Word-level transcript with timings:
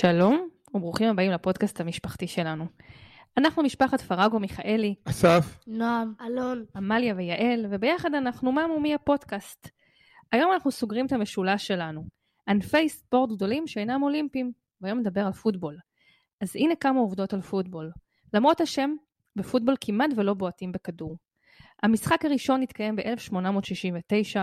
שלום 0.00 0.48
וברוכים 0.74 1.08
הבאים 1.08 1.30
לפודקאסט 1.30 1.80
המשפחתי 1.80 2.26
שלנו. 2.26 2.64
אנחנו 3.36 3.62
משפחת 3.62 4.00
פרגו 4.00 4.40
מיכאלי, 4.40 4.94
אסף, 5.04 5.58
נועם, 5.66 6.14
אלון, 6.20 6.64
עמליה 6.76 7.14
ויעל, 7.16 7.66
וביחד 7.70 8.14
אנחנו 8.14 8.52
ממומי 8.52 8.94
הפודקאסט. 8.94 9.70
היום 10.32 10.52
אנחנו 10.52 10.70
סוגרים 10.70 11.06
את 11.06 11.12
המשולש 11.12 11.66
שלנו, 11.66 12.04
ענפי 12.48 12.88
ספורט 12.88 13.30
גדולים 13.30 13.66
שאינם 13.66 14.02
אולימפיים, 14.02 14.52
והיום 14.80 14.98
נדבר 14.98 15.26
על 15.26 15.32
פוטבול. 15.32 15.76
אז 16.40 16.56
הנה 16.56 16.74
כמה 16.76 17.00
עובדות 17.00 17.32
על 17.32 17.40
פוטבול. 17.40 17.90
למרות 18.34 18.60
השם, 18.60 18.90
בפוטבול 19.36 19.74
כמעט 19.80 20.10
ולא 20.16 20.34
בועטים 20.34 20.72
בכדור. 20.72 21.16
המשחק 21.82 22.24
הראשון 22.24 22.62
התקיים 22.62 22.96
ב-1869, 22.96 24.38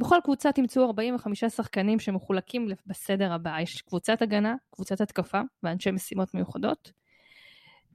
בכל 0.00 0.16
קבוצה 0.24 0.52
תמצאו 0.52 0.84
45 0.84 1.44
שחקנים 1.44 1.98
שמחולקים 1.98 2.68
בסדר 2.86 3.32
הבא, 3.32 3.60
יש 3.60 3.82
קבוצת 3.82 4.22
הגנה, 4.22 4.54
קבוצת 4.70 5.00
התקפה 5.00 5.40
ואנשי 5.62 5.90
משימות 5.90 6.34
מיוחדות. 6.34 6.92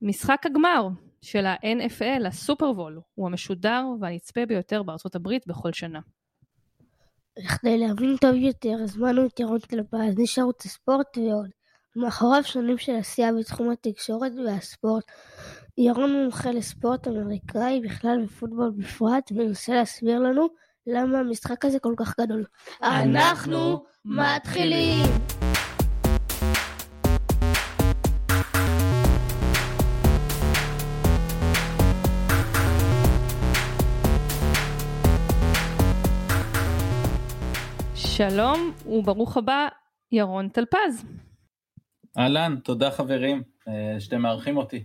משחק 0.01 0.45
הגמר 0.45 0.87
של 1.21 1.45
ה-NFL, 1.45 2.27
הסופרבול, 2.27 2.99
הוא 3.15 3.27
המשודר 3.27 3.85
והנצפה 3.99 4.45
ביותר 4.45 4.83
בארצות 4.83 5.15
הברית 5.15 5.47
בכל 5.47 5.73
שנה. 5.73 5.99
בכדי 7.39 7.77
להבין 7.77 8.15
טוב 8.21 8.35
יותר, 8.35 8.75
הזמנו 8.83 9.25
את 9.25 9.39
ירון 9.39 9.59
טלפז, 9.59 10.19
איש 10.19 10.39
ערוץ 10.39 10.65
הספורט 10.65 11.17
ועוד. 11.17 11.49
מאחוריו 11.95 12.43
שנים 12.43 12.77
של 12.77 12.95
עשייה 12.95 13.33
בתחום 13.33 13.69
התקשורת 13.69 14.31
והספורט. 14.45 15.03
ירון 15.77 16.13
מומחה 16.13 16.51
לספורט 16.51 17.07
אמריקאי 17.07 17.81
בכלל 17.84 18.23
ופוטבול 18.23 18.71
בפרט, 18.77 19.31
ומנסה 19.31 19.73
להסביר 19.73 20.19
לנו 20.19 20.47
למה 20.87 21.19
המשחק 21.19 21.65
הזה 21.65 21.79
כל 21.79 21.93
כך 21.97 22.19
גדול. 22.19 22.43
אנחנו 22.81 23.85
מתחילים! 24.05 25.05
שלום 37.95 38.73
וברוך 38.85 39.37
הבא, 39.37 39.67
ירון 40.11 40.49
טלפז. 40.49 41.05
אהלן, 42.17 42.55
תודה 42.63 42.91
חברים 42.91 43.43
אה, 43.67 43.99
שאתם 43.99 44.21
מארחים 44.21 44.57
אותי. 44.57 44.83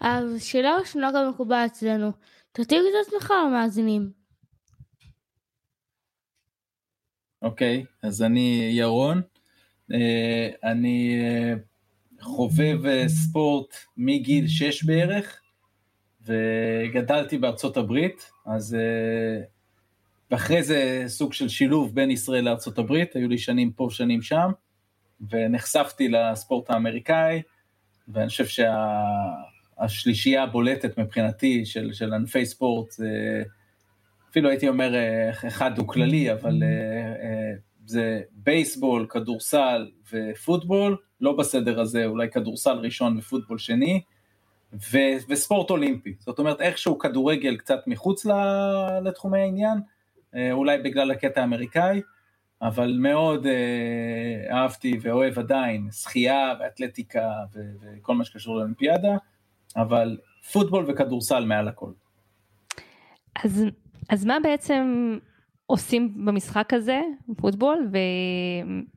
אז 0.00 0.42
שאלה 0.42 0.76
ראשונה 0.80 1.12
גם 1.12 1.30
מקובל 1.30 1.66
אצלנו, 1.66 2.12
תציג 2.58 2.78
את 2.78 3.06
עצמך 3.06 3.32
למאזינים. 3.46 4.10
אוקיי, 7.42 7.84
אז 8.02 8.22
אני 8.22 8.70
ירון, 8.72 9.22
אה, 9.92 10.48
אני 10.64 11.20
אה, 11.22 11.54
חובב 12.20 13.06
ספורט 13.06 13.74
מגיל 13.96 14.48
6 14.48 14.84
בערך, 14.84 15.40
וגדלתי 16.24 17.38
בארצות 17.38 17.76
הברית, 17.76 18.30
אז 18.46 18.76
ואחרי 20.30 20.62
זה 20.62 21.04
סוג 21.06 21.32
של 21.32 21.48
שילוב 21.48 21.94
בין 21.94 22.10
ישראל 22.10 22.44
לארצות 22.44 22.78
הברית, 22.78 23.16
היו 23.16 23.28
לי 23.28 23.38
שנים 23.38 23.72
פה, 23.72 23.88
שנים 23.90 24.22
שם, 24.22 24.50
ונחשפתי 25.30 26.08
לספורט 26.08 26.70
האמריקאי, 26.70 27.42
ואני 28.08 28.28
חושב 28.28 28.46
שהשלישייה 28.46 29.57
שה... 29.86 30.42
הבולטת 30.42 30.98
מבחינתי 30.98 31.66
של, 31.66 31.92
של 31.92 32.14
ענפי 32.14 32.46
ספורט, 32.46 32.90
זה, 32.90 33.42
אפילו 34.30 34.48
הייתי 34.48 34.68
אומר 34.68 34.94
אחד 35.48 35.78
הוא 35.78 35.88
כללי, 35.88 36.32
אבל 36.32 36.62
אה, 36.62 36.68
אה, 37.22 37.52
זה 37.86 38.20
בייסבול, 38.32 39.06
כדורסל 39.10 39.90
ופוטבול, 40.12 40.96
לא 41.20 41.32
בסדר 41.32 41.80
הזה, 41.80 42.06
אולי 42.06 42.30
כדורסל 42.30 42.78
ראשון 42.78 43.18
ופוטבול 43.18 43.58
שני, 43.58 44.02
ו, 44.72 44.98
וספורט 45.28 45.70
אולימפי, 45.70 46.14
זאת 46.18 46.38
אומרת 46.38 46.60
איכשהו 46.60 46.98
כדורגל 46.98 47.56
קצת 47.56 47.80
מחוץ 47.86 48.26
לתחומי 49.04 49.40
העניין, 49.40 49.78
אה, 50.34 50.52
אולי 50.52 50.78
בגלל 50.78 51.10
הקטע 51.10 51.40
האמריקאי, 51.40 52.02
אבל 52.62 52.96
מאוד 52.98 53.46
אה, 53.46 54.56
אהבתי 54.56 54.98
ואוהב 55.02 55.38
עדיין 55.38 55.88
שחייה 55.90 56.54
ואתלטיקה 56.60 57.30
ו- 57.54 57.60
וכל 57.80 58.14
מה 58.14 58.24
שקשור 58.24 58.56
לאולימפיאדה, 58.56 59.16
אבל 59.76 60.16
פוטבול 60.52 60.84
וכדורסל 60.88 61.44
מעל 61.44 61.68
הכל. 61.68 61.90
אז, 63.44 63.64
אז 64.10 64.24
מה 64.24 64.36
בעצם 64.42 65.18
עושים 65.66 66.24
במשחק 66.24 66.74
הזה, 66.74 67.00
פוטבול, 67.36 67.90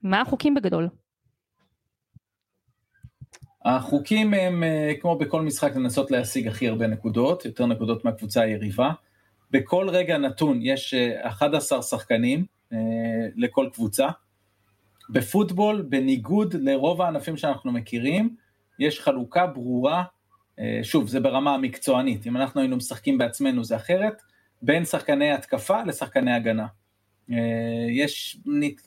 ומה 0.04 0.22
החוקים 0.22 0.56
בגדול? 0.56 0.90
החוקים 3.66 4.34
הם 4.34 4.64
אה, 4.64 4.94
כמו 5.02 5.18
בכל 5.18 5.42
משחק 5.42 5.76
לנסות 5.76 6.12
להשיג 6.12 6.48
הכי 6.48 6.68
הרבה 6.68 6.88
נקודות, 6.88 7.46
יותר 7.46 7.66
נקודות 7.66 8.06
מהקבוצה 8.06 8.42
היריבה. 8.42 8.92
בכל 9.52 9.90
רגע 9.90 10.18
נתון 10.18 10.60
יש 10.62 10.94
11 11.22 11.78
אה, 11.78 11.84
שחקנים 11.84 12.46
אה, 12.74 12.78
לכל 13.36 13.70
קבוצה. 13.74 14.08
בפוטבול, 15.10 15.82
בניגוד 15.82 16.54
לרוב 16.54 17.02
הענפים 17.02 17.38
שאנחנו 17.38 17.72
מכירים, 17.72 18.36
יש 18.80 19.00
חלוקה 19.00 19.48
ברורה, 19.48 20.04
שוב, 20.84 21.08
זה 21.08 21.20
ברמה 21.20 21.54
המקצוענית, 21.54 22.28
אם 22.28 22.38
אנחנו 22.38 22.62
היינו 22.62 22.78
משחקים 22.78 23.18
בעצמנו 23.18 23.64
זה 23.64 23.76
אחרת, 23.76 24.22
בין 24.62 24.86
שחקני 24.86 25.32
התקפה 25.32 25.84
לשחקני 25.84 26.34
הגנה. 26.34 26.68
יש 27.90 28.38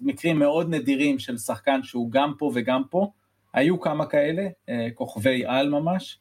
מקרים 0.00 0.38
מאוד 0.38 0.74
נדירים 0.74 1.18
של 1.18 1.38
שחקן 1.38 1.82
שהוא 1.82 2.10
גם 2.10 2.32
פה 2.38 2.50
וגם 2.54 2.82
פה, 2.90 3.10
היו 3.52 3.80
כמה 3.80 4.06
כאלה, 4.06 4.48
כוכבי 4.94 5.46
על 5.46 5.68
ממש, 5.68 6.18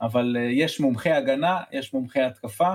אבל 0.00 0.36
יש 0.50 0.80
מומחי 0.80 1.10
הגנה, 1.10 1.60
יש 1.72 1.94
מומחי 1.94 2.20
התקפה, 2.20 2.74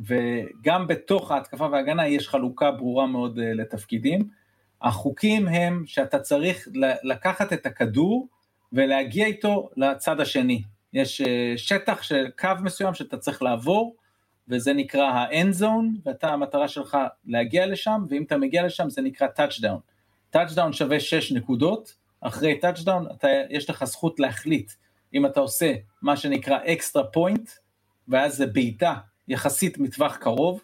וגם 0.00 0.86
בתוך 0.86 1.30
ההתקפה 1.30 1.68
וההגנה 1.72 2.08
יש 2.08 2.28
חלוקה 2.28 2.70
ברורה 2.70 3.06
מאוד 3.06 3.38
אה, 3.38 3.54
לתפקידים. 3.54 4.28
החוקים 4.82 5.48
הם 5.48 5.82
שאתה 5.86 6.18
צריך 6.18 6.68
לקחת 7.02 7.52
את 7.52 7.66
הכדור 7.66 8.28
ולהגיע 8.72 9.26
איתו 9.26 9.70
לצד 9.76 10.20
השני. 10.20 10.62
יש 10.92 11.20
אה, 11.20 11.52
שטח 11.56 12.02
של 12.02 12.26
קו 12.38 12.48
מסוים 12.62 12.94
שאתה 12.94 13.16
צריך 13.16 13.42
לעבור, 13.42 13.96
וזה 14.48 14.72
נקרא 14.72 15.04
ה-end 15.04 15.60
zone, 15.60 16.00
ואתה, 16.04 16.28
המטרה 16.28 16.68
שלך 16.68 16.98
להגיע 17.26 17.66
לשם, 17.66 18.04
ואם 18.08 18.22
אתה 18.22 18.36
מגיע 18.36 18.66
לשם 18.66 18.90
זה 18.90 19.02
נקרא 19.02 19.28
touchdown. 19.36 19.80
touchdown 20.36 20.72
שווה 20.72 21.00
6 21.00 21.32
נקודות, 21.32 21.94
אחרי 22.20 22.60
touchdown 22.62 23.12
אתה, 23.12 23.28
יש 23.50 23.70
לך 23.70 23.84
זכות 23.84 24.20
להחליט 24.20 24.72
אם 25.14 25.26
אתה 25.26 25.40
עושה 25.40 25.74
מה 26.02 26.16
שנקרא 26.16 26.58
extra 26.64 27.00
point, 27.16 27.50
ואז 28.08 28.36
זה 28.36 28.46
בעיטה 28.46 28.94
יחסית 29.28 29.78
מטווח 29.78 30.16
קרוב, 30.16 30.60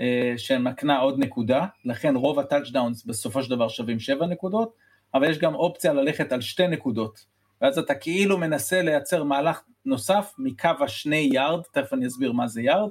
אה, 0.00 0.34
שמקנה 0.36 0.98
עוד 0.98 1.18
נקודה, 1.18 1.66
לכן 1.84 2.16
רוב 2.16 2.38
הטאצ'דאונס 2.38 3.04
בסופו 3.04 3.42
של 3.42 3.50
דבר 3.50 3.68
שווים 3.68 4.00
7 4.00 4.26
נקודות, 4.26 4.74
אבל 5.14 5.30
יש 5.30 5.38
גם 5.38 5.54
אופציה 5.54 5.92
ללכת 5.92 6.32
על 6.32 6.40
שתי 6.40 6.66
נקודות, 6.66 7.24
ואז 7.62 7.78
אתה 7.78 7.94
כאילו 7.94 8.38
מנסה 8.38 8.82
לייצר 8.82 9.24
מהלך 9.24 9.60
נוסף 9.84 10.34
מקו 10.38 10.68
השני 10.80 11.30
יארד, 11.32 11.60
תכף 11.72 11.92
אני 11.92 12.06
אסביר 12.06 12.32
מה 12.32 12.48
זה 12.48 12.62
יארד, 12.62 12.90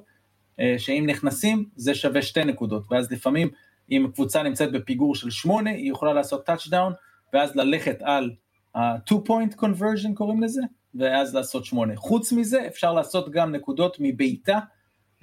אה, 0.59 0.75
שאם 0.77 1.03
נכנסים 1.07 1.65
זה 1.75 1.95
שווה 1.95 2.21
שתי 2.21 2.43
נקודות, 2.43 2.83
ואז 2.91 3.11
לפעמים 3.11 3.49
אם 3.91 4.07
קבוצה 4.13 4.43
נמצאת 4.43 4.71
בפיגור 4.71 5.15
של 5.15 5.29
8, 5.29 5.69
היא 5.69 5.91
יכולה 5.91 6.13
לעשות 6.13 6.45
טאצ'דאון, 6.45 6.93
ואז 7.33 7.55
ללכת 7.55 7.97
על 8.01 8.31
ה-2 8.75 9.13
point 9.13 9.55
conversion 9.55 10.13
קוראים 10.13 10.43
לזה, 10.43 10.61
ואז 10.95 11.35
לעשות 11.35 11.65
8. 11.65 11.95
חוץ 11.95 12.31
מזה 12.31 12.67
אפשר 12.67 12.93
לעשות 12.93 13.31
גם 13.31 13.51
נקודות 13.51 13.97
מבעיטה, 13.99 14.59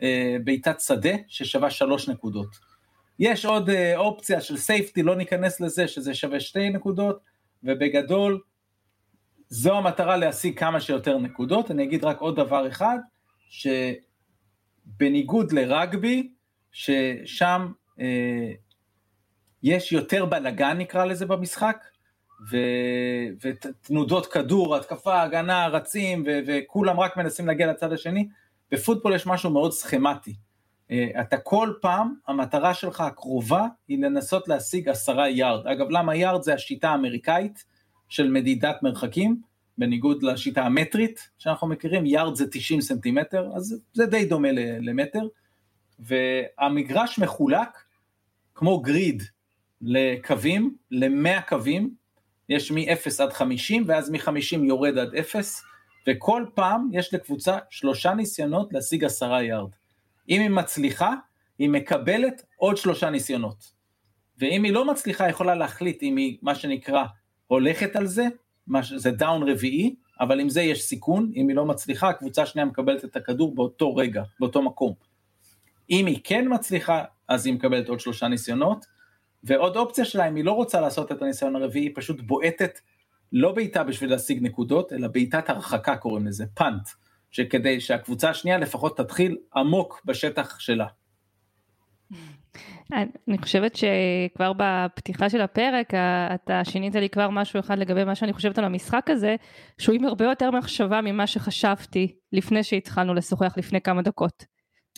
אה, 0.02 0.36
בעיטת 0.44 0.80
שדה 0.80 1.14
ששווה 1.28 1.70
שלוש 1.70 2.08
נקודות. 2.08 2.48
יש 3.18 3.44
עוד 3.44 3.70
אה, 3.70 3.96
אופציה 3.96 4.40
של 4.40 4.56
סייפטי, 4.56 5.02
לא 5.02 5.16
ניכנס 5.16 5.60
לזה, 5.60 5.88
שזה 5.88 6.14
שווה 6.14 6.40
שתי 6.40 6.70
נקודות, 6.70 7.20
ובגדול 7.62 8.40
זו 9.48 9.76
המטרה 9.76 10.16
להשיג 10.16 10.58
כמה 10.58 10.80
שיותר 10.80 11.18
נקודות. 11.18 11.70
אני 11.70 11.84
אגיד 11.84 12.04
רק 12.04 12.20
עוד 12.20 12.36
דבר 12.36 12.68
אחד, 12.68 12.98
שבניגוד 14.98 15.52
לרגבי, 15.52 16.32
ששם 16.72 17.72
אה, 18.00 18.52
יש 19.62 19.92
יותר 19.92 20.24
בלאגן 20.24 20.78
נקרא 20.78 21.04
לזה 21.04 21.26
במשחק, 21.26 21.84
ו... 22.50 22.56
ותנודות 23.44 24.26
כדור, 24.26 24.76
התקפה, 24.76 25.22
הגנה, 25.22 25.66
רצים, 25.68 26.24
ו... 26.26 26.38
וכולם 26.46 27.00
רק 27.00 27.16
מנסים 27.16 27.46
להגיע 27.46 27.66
לצד 27.66 27.92
השני, 27.92 28.28
בפוטבול 28.70 29.14
יש 29.14 29.26
משהו 29.26 29.50
מאוד 29.50 29.72
סכמטי. 29.72 30.34
אה, 30.90 31.08
אתה 31.20 31.36
כל 31.36 31.72
פעם, 31.80 32.14
המטרה 32.26 32.74
שלך 32.74 33.00
הקרובה 33.00 33.66
היא 33.88 34.02
לנסות 34.02 34.48
להשיג 34.48 34.88
עשרה 34.88 35.30
יארד. 35.30 35.66
אגב, 35.66 35.86
למה 35.90 36.16
יארד 36.16 36.42
זה 36.42 36.54
השיטה 36.54 36.90
האמריקאית 36.90 37.64
של 38.08 38.30
מדידת 38.30 38.82
מרחקים, 38.82 39.40
בניגוד 39.78 40.22
לשיטה 40.22 40.62
המטרית 40.62 41.28
שאנחנו 41.38 41.66
מכירים, 41.66 42.06
יארד 42.06 42.34
זה 42.34 42.50
90 42.50 42.80
סנטימטר, 42.80 43.50
אז 43.56 43.82
זה 43.92 44.06
די 44.06 44.24
דומה 44.24 44.48
למטר. 44.80 45.28
והמגרש 45.98 47.18
מחולק 47.18 47.68
כמו 48.54 48.80
גריד 48.80 49.22
לקווים, 49.80 50.76
למאה 50.90 51.42
קווים, 51.42 51.94
יש 52.48 52.70
מ-0 52.70 53.22
עד 53.22 53.32
50, 53.32 53.84
ואז 53.86 54.10
מ-50 54.10 54.64
יורד 54.64 54.98
עד 54.98 55.14
0, 55.14 55.62
וכל 56.08 56.46
פעם 56.54 56.88
יש 56.92 57.14
לקבוצה 57.14 57.58
שלושה 57.70 58.14
ניסיונות 58.14 58.72
להשיג 58.72 59.04
עשרה 59.04 59.42
יארד. 59.42 59.70
אם 60.28 60.40
היא 60.40 60.50
מצליחה, 60.50 61.14
היא 61.58 61.68
מקבלת 61.68 62.42
עוד 62.56 62.76
שלושה 62.76 63.10
ניסיונות. 63.10 63.72
ואם 64.38 64.64
היא 64.64 64.72
לא 64.72 64.84
מצליחה, 64.84 65.24
היא 65.24 65.30
יכולה 65.30 65.54
להחליט 65.54 66.02
אם 66.02 66.16
היא, 66.16 66.38
מה 66.42 66.54
שנקרא, 66.54 67.04
הולכת 67.48 67.96
על 67.96 68.06
זה, 68.06 68.26
זה 68.96 69.10
דאון 69.10 69.50
רביעי, 69.50 69.94
אבל 70.20 70.40
עם 70.40 70.48
זה 70.48 70.62
יש 70.62 70.82
סיכון, 70.82 71.32
אם 71.36 71.48
היא 71.48 71.56
לא 71.56 71.64
מצליחה, 71.64 72.08
הקבוצה 72.08 72.42
השנייה 72.42 72.66
מקבלת 72.66 73.04
את 73.04 73.16
הכדור 73.16 73.54
באותו 73.54 73.96
רגע, 73.96 74.22
באותו 74.40 74.62
מקום. 74.62 74.94
אם 75.90 76.06
היא 76.06 76.18
כן 76.24 76.46
מצליחה, 76.50 77.04
אז 77.28 77.46
היא 77.46 77.54
מקבלת 77.54 77.88
עוד 77.88 78.00
שלושה 78.00 78.28
ניסיונות, 78.28 78.86
ועוד 79.44 79.76
אופציה 79.76 80.04
שלה, 80.04 80.28
אם 80.28 80.34
היא 80.34 80.44
לא 80.44 80.52
רוצה 80.52 80.80
לעשות 80.80 81.12
את 81.12 81.22
הניסיון 81.22 81.56
הרביעי, 81.56 81.84
היא 81.84 81.92
פשוט 81.94 82.20
בועטת 82.20 82.80
לא 83.32 83.52
בעיטה 83.52 83.84
בשביל 83.84 84.10
להשיג 84.10 84.42
נקודות, 84.42 84.92
אלא 84.92 85.08
בעיטת 85.08 85.50
הרחקה 85.50 85.96
קוראים 85.96 86.26
לזה, 86.26 86.44
פאנט, 86.54 86.88
שכדי 87.30 87.80
שהקבוצה 87.80 88.30
השנייה 88.30 88.58
לפחות 88.58 88.96
תתחיל 88.96 89.36
עמוק 89.56 90.02
בשטח 90.04 90.60
שלה. 90.60 90.86
אני 93.28 93.38
חושבת 93.38 93.76
שכבר 93.76 94.52
בפתיחה 94.56 95.30
של 95.30 95.40
הפרק 95.40 95.94
אתה 96.34 96.64
שינית 96.64 96.94
לי 96.94 97.08
כבר 97.08 97.30
משהו 97.30 97.60
אחד 97.60 97.78
לגבי 97.78 98.04
מה 98.04 98.14
שאני 98.14 98.32
חושבת 98.32 98.58
על 98.58 98.64
המשחק 98.64 99.10
הזה, 99.10 99.36
שהוא 99.78 99.94
עם 99.94 100.04
הרבה 100.04 100.24
יותר 100.24 100.50
מחשבה 100.50 101.00
ממה 101.00 101.26
שחשבתי 101.26 102.16
לפני 102.32 102.62
שהתחלנו 102.62 103.14
לשוחח 103.14 103.54
לפני 103.56 103.80
כמה 103.80 104.02
דקות. 104.02 104.44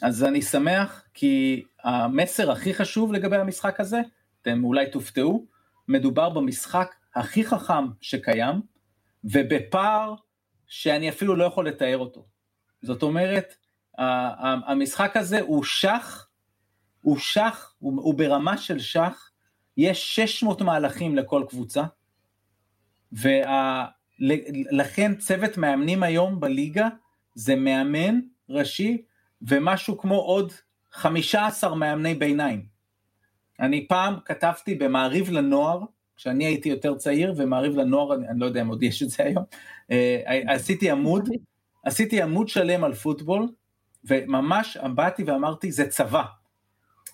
אז 0.03 0.25
אני 0.25 0.43
שמח 0.43 1.05
כי 1.15 1.63
המסר 1.85 2.51
הכי 2.51 2.75
חשוב 2.75 3.13
לגבי 3.13 3.37
המשחק 3.37 3.81
הזה, 3.81 4.01
אתם 4.43 4.65
אולי 4.65 4.91
תופתעו, 4.91 5.47
מדובר 5.89 6.29
במשחק 6.29 6.95
הכי 7.15 7.45
חכם 7.45 7.87
שקיים, 8.01 8.61
ובפער 9.25 10.15
שאני 10.67 11.09
אפילו 11.09 11.37
לא 11.37 11.45
יכול 11.45 11.69
לתאר 11.69 11.99
אותו. 11.99 12.27
זאת 12.83 13.03
אומרת, 13.03 13.55
המשחק 14.67 15.17
הזה 15.17 15.41
הוא 15.41 15.65
שח, 15.65 16.27
הוא 17.01 17.19
שח, 17.19 17.75
הוא, 17.79 18.03
הוא 18.03 18.15
ברמה 18.15 18.57
של 18.57 18.79
שח, 18.79 19.31
יש 19.77 20.17
600 20.17 20.63
מהלכים 20.63 21.17
לכל 21.17 21.45
קבוצה, 21.49 21.83
ולכן 23.13 25.15
צוות 25.15 25.57
מאמנים 25.57 26.03
היום 26.03 26.41
בליגה 26.41 26.89
זה 27.35 27.57
מאמן 27.57 28.21
ראשי 28.49 29.03
ומשהו 29.43 29.99
כמו 29.99 30.15
עוד 30.15 30.53
15 30.93 31.75
מאמני 31.75 32.15
ביניים. 32.15 32.67
אני 33.61 33.89
פעם 33.89 34.15
כתבתי 34.25 34.75
במעריב 34.75 35.31
לנוער, 35.31 35.81
כשאני 36.17 36.45
הייתי 36.45 36.69
יותר 36.69 36.95
צעיר, 36.95 37.35
ומעריב 37.37 37.77
לנוער, 37.77 38.15
אני, 38.15 38.29
אני 38.29 38.41
לא 38.41 38.47
יודע 38.47 38.61
אם 38.61 38.69
עוד 38.69 38.83
יש 38.83 39.03
את 39.03 39.11
זה 39.11 39.25
היום, 39.25 39.45
אה, 39.91 40.55
עשיתי 40.55 40.91
עמוד, 40.91 41.29
עשיתי 41.85 42.23
עמוד 42.23 42.49
שלם 42.49 42.85
על 42.85 42.95
פוטבול, 42.95 43.49
וממש 44.05 44.77
באתי 44.95 45.23
ואמרתי, 45.23 45.73
זה 45.73 45.89
צבא. 45.89 46.23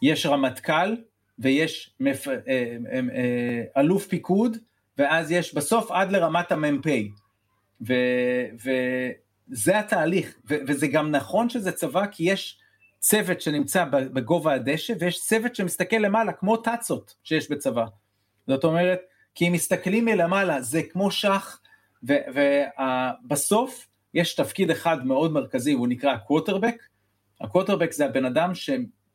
יש 0.03 0.27
רמטכ"ל, 0.27 0.97
ויש 1.39 1.95
מפ... 2.01 2.29
אה, 2.29 2.35
אה, 2.49 3.63
אלוף 3.77 4.07
פיקוד, 4.07 4.57
ואז 4.99 5.31
יש 5.31 5.55
בסוף 5.55 5.91
עד 5.91 6.13
לרמת 6.13 6.53
המ"פ. 6.53 6.87
ו... 7.87 7.95
וזה 8.55 9.79
התהליך, 9.79 10.35
ו... 10.49 10.55
וזה 10.67 10.87
גם 10.87 11.11
נכון 11.11 11.49
שזה 11.49 11.73
צבא, 11.73 12.07
כי 12.07 12.31
יש 12.31 12.59
צוות 12.99 13.41
שנמצא 13.41 13.85
בגובה 13.91 14.55
הדשא, 14.55 14.95
ויש 14.99 15.21
צוות 15.27 15.55
שמסתכל 15.55 15.97
למעלה, 15.97 16.33
כמו 16.33 16.57
טאצות 16.57 17.15
שיש 17.25 17.51
בצבא. 17.51 17.85
זאת 18.47 18.65
אומרת, 18.65 19.01
כי 19.35 19.49
אם 19.49 19.53
מסתכלים 19.53 20.05
מלמעלה 20.05 20.63
זה 20.63 20.83
כמו 20.83 21.11
שח, 21.11 21.61
ובסוף 22.03 23.89
יש 24.15 24.35
תפקיד 24.35 24.71
אחד 24.71 25.07
מאוד 25.07 25.33
מרכזי, 25.33 25.73
הוא 25.73 25.89
נקרא 25.89 26.13
הקווטרבק. 26.13 26.83
הקווטרבק 27.41 27.93
זה 27.93 28.05
הבן 28.05 28.25
אדם 28.25 28.55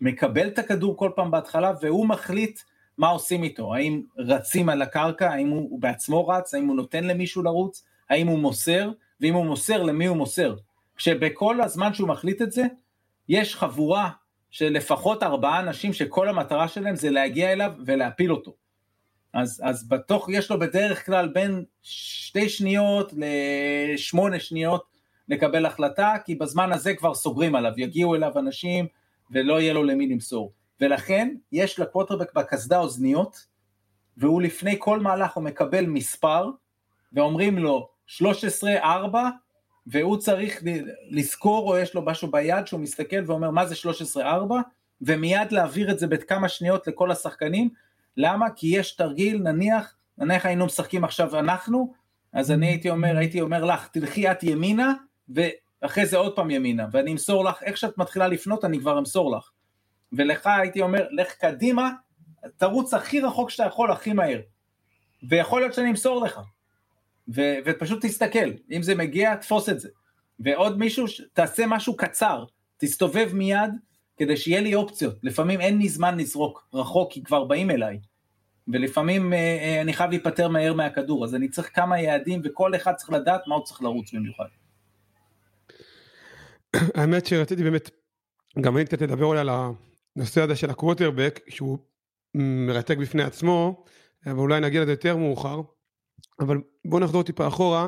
שמקבל 0.01 0.47
את 0.47 0.59
הכדור 0.59 0.97
כל 0.97 1.11
פעם 1.15 1.31
בהתחלה, 1.31 1.73
והוא 1.81 2.07
מחליט 2.07 2.59
מה 2.97 3.09
עושים 3.09 3.43
איתו, 3.43 3.75
האם 3.75 4.01
רצים 4.17 4.69
על 4.69 4.81
הקרקע, 4.81 5.29
האם 5.29 5.49
הוא 5.49 5.81
בעצמו 5.81 6.27
רץ, 6.27 6.53
האם 6.53 6.67
הוא 6.67 6.75
נותן 6.75 7.03
למישהו 7.03 7.43
לרוץ, 7.43 7.83
האם 8.09 8.27
הוא 8.27 8.39
מוסר, 8.39 8.91
ואם 9.21 9.33
הוא 9.33 9.45
מוסר, 9.45 9.83
למי 9.83 10.05
הוא 10.05 10.17
מוסר. 10.17 10.55
כשבכל 10.95 11.61
הזמן 11.61 11.93
שהוא 11.93 12.07
מחליט 12.07 12.41
את 12.41 12.51
זה, 12.51 12.63
יש 13.29 13.55
חבורה 13.55 14.09
של 14.51 14.69
לפחות 14.69 15.23
ארבעה 15.23 15.59
אנשים 15.59 15.93
שכל 15.93 16.29
המטרה 16.29 16.67
שלהם 16.67 16.95
זה 16.95 17.09
להגיע 17.09 17.51
אליו 17.51 17.71
ולהפיל 17.85 18.31
אותו. 18.31 18.53
אז, 19.33 19.61
אז 19.63 19.87
בתוך, 19.89 20.29
יש 20.29 20.51
לו 20.51 20.59
בדרך 20.59 21.05
כלל 21.05 21.27
בין 21.27 21.63
שתי 21.81 22.49
שניות 22.49 23.13
לשמונה 23.17 24.39
שניות 24.39 24.83
לקבל 25.29 25.65
החלטה, 25.65 26.15
כי 26.25 26.35
בזמן 26.35 26.71
הזה 26.71 26.95
כבר 26.95 27.13
סוגרים 27.13 27.55
עליו, 27.55 27.71
יגיעו 27.77 28.15
אליו 28.15 28.39
אנשים 28.39 28.87
ולא 29.31 29.61
יהיה 29.61 29.73
לו 29.73 29.83
למי 29.83 30.07
למסור. 30.07 30.53
ולכן 30.81 31.35
יש 31.51 31.79
לקווטרבק 31.79 32.33
בקסדה 32.33 32.79
אוזניות, 32.79 33.45
והוא 34.17 34.41
לפני 34.41 34.75
כל 34.79 34.99
מהלך 34.99 35.33
הוא 35.33 35.43
מקבל 35.43 35.85
מספר, 35.85 36.49
ואומרים 37.13 37.57
לו 37.57 37.89
13-4, 38.07 39.15
והוא 39.87 40.17
צריך 40.17 40.63
לזכור 41.09 41.71
או 41.71 41.77
יש 41.77 41.95
לו 41.95 42.01
משהו 42.01 42.31
ביד 42.31 42.67
שהוא 42.67 42.79
מסתכל 42.79 43.23
ואומר 43.25 43.49
מה 43.49 43.65
זה 43.65 43.75
13-4, 44.15 44.19
ומיד 45.01 45.51
להעביר 45.51 45.91
את 45.91 45.99
זה 45.99 46.07
בכמה 46.07 46.49
שניות 46.49 46.87
לכל 46.87 47.11
השחקנים, 47.11 47.69
למה? 48.17 48.49
כי 48.49 48.67
יש 48.67 48.95
תרגיל, 48.95 49.37
נניח, 49.37 49.95
נניח 50.17 50.45
היינו 50.45 50.65
משחקים 50.65 51.03
עכשיו 51.03 51.39
אנחנו, 51.39 51.93
אז 52.33 52.51
אני 52.51 52.67
הייתי 52.67 52.89
אומר, 52.89 53.17
הייתי 53.17 53.41
אומר 53.41 53.65
לך, 53.65 53.87
תלכי 53.87 54.31
את 54.31 54.43
ימינה, 54.43 54.93
ואחרי 55.81 56.05
זה 56.05 56.17
עוד 56.17 56.35
פעם 56.35 56.51
ימינה, 56.51 56.87
ואני 56.91 57.11
אמסור 57.11 57.45
לך, 57.45 57.63
איך 57.63 57.77
שאת 57.77 57.97
מתחילה 57.97 58.27
לפנות 58.27 58.65
אני 58.65 58.79
כבר 58.79 58.99
אמסור 58.99 59.37
לך. 59.37 59.49
ולך 60.13 60.47
הייתי 60.47 60.81
אומר, 60.81 61.07
לך 61.11 61.33
קדימה, 61.33 61.91
תרוץ 62.57 62.93
הכי 62.93 63.21
רחוק 63.21 63.49
שאתה 63.49 63.63
יכול, 63.63 63.91
הכי 63.91 64.13
מהר. 64.13 64.39
ויכול 65.29 65.61
להיות 65.61 65.73
שאני 65.73 65.89
אמסור 65.89 66.25
לך. 66.25 66.39
ו- 67.35 67.57
ופשוט 67.65 68.05
תסתכל, 68.05 68.51
אם 68.71 68.83
זה 68.83 68.95
מגיע, 68.95 69.35
תפוס 69.35 69.69
את 69.69 69.79
זה. 69.79 69.89
ועוד 70.39 70.79
מישהו, 70.79 71.05
תעשה 71.33 71.67
משהו 71.67 71.97
קצר, 71.97 72.45
תסתובב 72.77 73.29
מיד, 73.33 73.71
כדי 74.17 74.37
שיהיה 74.37 74.61
לי 74.61 74.75
אופציות. 74.75 75.15
לפעמים 75.23 75.61
אין 75.61 75.77
לי 75.77 75.89
זמן 75.89 76.17
לזרוק 76.17 76.67
רחוק, 76.73 77.11
כי 77.11 77.23
כבר 77.23 77.43
באים 77.43 77.71
אליי. 77.71 77.99
ולפעמים 78.67 79.33
אה, 79.33 79.37
אה, 79.37 79.81
אני 79.81 79.93
חייב 79.93 80.09
להיפטר 80.09 80.47
מהר 80.47 80.73
מהכדור, 80.73 81.25
אז 81.25 81.35
אני 81.35 81.49
צריך 81.49 81.75
כמה 81.75 82.01
יעדים, 82.01 82.41
וכל 82.43 82.75
אחד 82.75 82.93
צריך 82.93 83.09
לדעת 83.09 83.41
מה 83.47 83.55
הוא 83.55 83.65
צריך 83.65 83.81
לרוץ 83.81 84.13
במיוחד. 84.13 84.45
האמת 86.95 87.25
שרציתי 87.25 87.63
באמת, 87.63 87.89
גם 88.61 88.77
אני 88.77 88.85
קצת 88.85 89.01
לדבר 89.01 89.25
אולי 89.25 89.39
על 89.39 89.49
הנושא 89.49 90.41
הזה 90.41 90.55
של 90.55 90.69
הקווטרבק, 90.69 91.39
שהוא 91.49 91.77
מרתק 92.35 92.97
בפני 92.97 93.23
עצמו, 93.23 93.83
ואולי 94.25 94.59
נגיע 94.59 94.81
לזה 94.81 94.91
יותר 94.91 95.17
מאוחר, 95.17 95.61
אבל 96.39 96.57
בואו 96.85 97.03
נחזור 97.03 97.23
טיפה 97.23 97.47
אחורה. 97.47 97.87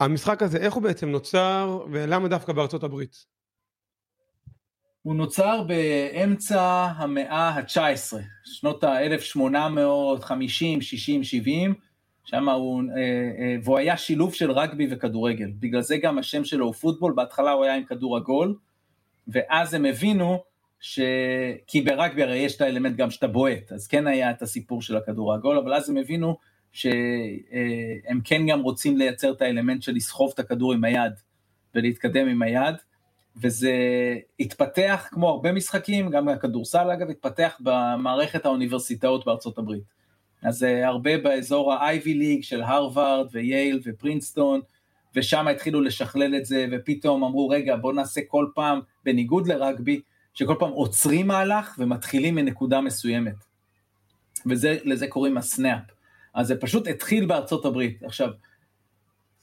המשחק 0.00 0.42
הזה, 0.42 0.58
איך 0.58 0.74
הוא 0.74 0.82
בעצם 0.82 1.08
נוצר, 1.08 1.84
ולמה 1.92 2.28
דווקא 2.28 2.52
בארצות 2.52 2.84
הברית? 2.84 3.16
הוא 5.02 5.14
נוצר 5.14 5.62
באמצע 5.62 6.86
המאה 6.96 7.48
ה-19, 7.48 8.16
שנות 8.44 8.84
ה-1850, 8.84 10.80
60, 10.80 11.24
70, 11.24 11.74
שם 12.24 12.48
הוא, 12.48 12.82
אה, 12.82 13.00
אה, 13.38 13.56
והוא 13.62 13.78
היה 13.78 13.96
שילוב 13.96 14.34
של 14.34 14.50
רגבי 14.50 14.86
וכדורגל, 14.90 15.50
בגלל 15.60 15.80
זה 15.80 15.96
גם 15.96 16.18
השם 16.18 16.44
שלו 16.44 16.66
הוא 16.66 16.74
פוטבול, 16.74 17.12
בהתחלה 17.16 17.52
הוא 17.52 17.64
היה 17.64 17.74
עם 17.74 17.84
כדור 17.84 18.16
עגול, 18.16 18.56
ואז 19.28 19.74
הם 19.74 19.84
הבינו 19.84 20.42
ש... 20.80 21.00
כי 21.66 21.80
ברגבי 21.80 22.22
הרי 22.22 22.36
יש 22.36 22.56
את 22.56 22.60
האלמנט 22.60 22.96
גם 22.96 23.10
שאתה 23.10 23.26
בועט, 23.26 23.72
אז 23.72 23.86
כן 23.86 24.06
היה 24.06 24.30
את 24.30 24.42
הסיפור 24.42 24.82
של 24.82 24.96
הכדור 24.96 25.32
העגול, 25.32 25.58
אבל 25.58 25.74
אז 25.74 25.90
הם 25.90 25.96
הבינו 25.96 26.36
שהם 26.72 26.96
אה, 28.16 28.24
כן 28.24 28.46
גם 28.46 28.60
רוצים 28.60 28.96
לייצר 28.96 29.32
את 29.32 29.42
האלמנט 29.42 29.82
של 29.82 29.92
לסחוב 29.92 30.30
את 30.34 30.38
הכדור 30.38 30.72
עם 30.72 30.84
היד 30.84 31.12
ולהתקדם 31.74 32.28
עם 32.28 32.42
היד, 32.42 32.74
וזה 33.36 33.72
התפתח 34.40 35.08
כמו 35.10 35.28
הרבה 35.28 35.52
משחקים, 35.52 36.10
גם 36.10 36.28
הכדורסל 36.28 36.90
אגב, 36.90 37.10
התפתח 37.10 37.58
במערכת 37.60 38.44
האוניברסיטאות 38.44 39.24
בארצות 39.24 39.58
הברית. 39.58 40.01
אז 40.42 40.58
זה 40.58 40.86
הרבה 40.86 41.18
באזור 41.18 41.72
ה-Ivy 41.72 42.06
League 42.06 42.42
של 42.42 42.62
הרווארד 42.62 43.28
וייל 43.32 43.80
ופרינסטון, 43.84 44.60
ושם 45.16 45.48
התחילו 45.48 45.80
לשכלל 45.80 46.36
את 46.36 46.46
זה, 46.46 46.66
ופתאום 46.72 47.24
אמרו, 47.24 47.48
רגע, 47.48 47.76
בואו 47.76 47.92
נעשה 47.92 48.20
כל 48.28 48.46
פעם, 48.54 48.80
בניגוד 49.04 49.46
לרגבי, 49.46 50.00
שכל 50.34 50.56
פעם 50.58 50.70
עוצרים 50.70 51.26
מהלך 51.26 51.74
ומתחילים 51.78 52.34
מנקודה 52.34 52.80
מסוימת. 52.80 53.34
ולזה 54.46 55.06
קוראים 55.06 55.36
הסנאפ. 55.36 55.82
אז 56.34 56.46
זה 56.46 56.60
פשוט 56.60 56.86
התחיל 56.86 57.26
בארצות 57.26 57.64
הברית. 57.64 58.02
עכשיו, 58.02 58.28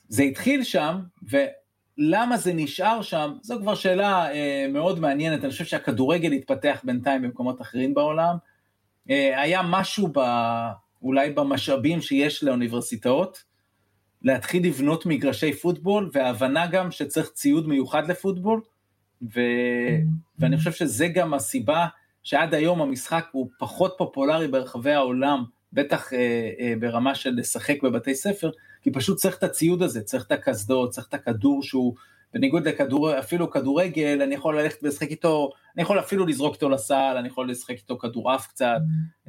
זה 0.07 0.23
התחיל 0.23 0.63
שם, 0.63 0.99
ולמה 1.23 2.37
זה 2.37 2.53
נשאר 2.53 3.01
שם, 3.01 3.33
זו 3.41 3.59
כבר 3.61 3.75
שאלה 3.75 4.31
אה, 4.31 4.65
מאוד 4.73 4.99
מעניינת, 4.99 5.43
אני 5.43 5.51
חושב 5.51 5.65
שהכדורגל 5.65 6.31
התפתח 6.31 6.81
בינתיים 6.83 7.21
במקומות 7.21 7.61
אחרים 7.61 7.93
בעולם. 7.93 8.35
אה, 9.09 9.41
היה 9.41 9.61
משהו 9.63 10.09
ב... 10.13 10.19
אולי 11.01 11.29
במשאבים 11.29 12.01
שיש 12.01 12.43
לאוניברסיטאות, 12.43 13.43
להתחיל 14.21 14.65
לבנות 14.67 15.05
מגרשי 15.05 15.53
פוטבול, 15.53 16.09
וההבנה 16.13 16.67
גם 16.67 16.91
שצריך 16.91 17.29
ציוד 17.29 17.67
מיוחד 17.67 18.07
לפוטבול, 18.07 18.61
ו... 19.21 19.39
ואני 20.39 20.57
חושב 20.57 20.71
שזה 20.71 21.07
גם 21.07 21.33
הסיבה 21.33 21.87
שעד 22.23 22.53
היום 22.53 22.81
המשחק 22.81 23.25
הוא 23.31 23.49
פחות 23.59 23.95
פופולרי 23.97 24.47
ברחבי 24.47 24.91
העולם, 24.91 25.43
בטח 25.73 26.13
אה, 26.13 26.49
אה, 26.59 26.73
ברמה 26.79 27.15
של 27.15 27.29
לשחק 27.35 27.83
בבתי 27.83 28.15
ספר, 28.15 28.51
כי 28.81 28.91
פשוט 28.91 29.17
צריך 29.17 29.37
את 29.37 29.43
הציוד 29.43 29.81
הזה, 29.81 30.01
צריך 30.01 30.25
את 30.25 30.31
הקסדות, 30.31 30.89
צריך 30.89 31.07
את 31.07 31.13
הכדור 31.13 31.63
שהוא, 31.63 31.95
בניגוד 32.33 32.67
לכדור, 32.67 33.19
אפילו 33.19 33.51
כדורגל, 33.51 34.21
אני 34.21 34.35
יכול 34.35 34.61
ללכת 34.61 34.83
ולשחק 34.83 35.09
איתו, 35.09 35.49
אני 35.75 35.83
יכול 35.83 35.99
אפילו 35.99 36.25
לזרוק 36.25 36.55
אותו 36.55 36.69
לסל, 36.69 37.15
אני 37.19 37.27
יכול 37.27 37.51
לשחק 37.51 37.75
איתו 37.77 37.97
כדורעף 37.97 38.47
קצת, 38.47 38.79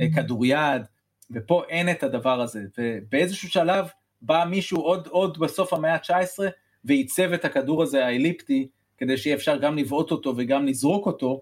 אה, 0.01 0.07
כדוריד, 0.15 0.83
ופה 1.33 1.63
אין 1.69 1.91
את 1.91 2.03
הדבר 2.03 2.41
הזה, 2.41 2.63
ובאיזשהו 2.79 3.49
שלב 3.49 3.87
בא 4.23 4.45
מישהו 4.51 4.81
עוד, 4.81 5.07
עוד 5.07 5.39
בסוף 5.39 5.73
המאה 5.73 5.95
ה-19 5.95 6.39
ועיצב 6.85 7.33
את 7.33 7.45
הכדור 7.45 7.83
הזה 7.83 8.07
האליפטי, 8.07 8.69
כדי 8.99 9.17
שיהיה 9.17 9.37
אפשר 9.37 9.57
גם 9.57 9.79
לבעוט 9.79 10.11
אותו 10.11 10.35
וגם 10.37 10.67
לזרוק 10.67 11.07
אותו, 11.07 11.41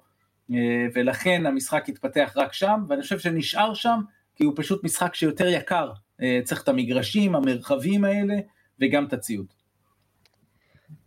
אה, 0.52 0.86
ולכן 0.94 1.46
המשחק 1.46 1.88
התפתח 1.88 2.32
רק 2.36 2.52
שם, 2.52 2.84
ואני 2.88 3.02
חושב 3.02 3.18
שנשאר 3.18 3.74
שם, 3.74 4.00
כי 4.36 4.44
הוא 4.44 4.52
פשוט 4.56 4.84
משחק 4.84 5.14
שיותר 5.14 5.46
יקר, 5.46 5.92
אה, 6.22 6.40
צריך 6.44 6.62
את 6.62 6.68
המגרשים, 6.68 7.34
המרחבים 7.34 8.04
האלה, 8.04 8.34
וגם 8.80 9.06
את 9.06 9.12
הציוד. 9.12 9.46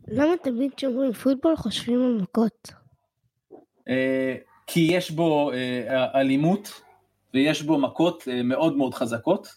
למה 0.07 0.33
תמיד 0.43 0.71
כשאומרים 0.77 1.13
פוטבול 1.13 1.55
חושבים 1.55 2.01
על 2.01 2.21
מכות? 2.21 2.71
אה, 3.88 4.35
כי 4.67 4.79
יש 4.91 5.11
בו 5.11 5.51
אלימות, 6.15 6.81
ויש 7.33 7.61
בו 7.61 7.77
מכות 7.77 8.23
מאוד 8.43 8.77
מאוד 8.77 8.93
חזקות. 8.93 9.47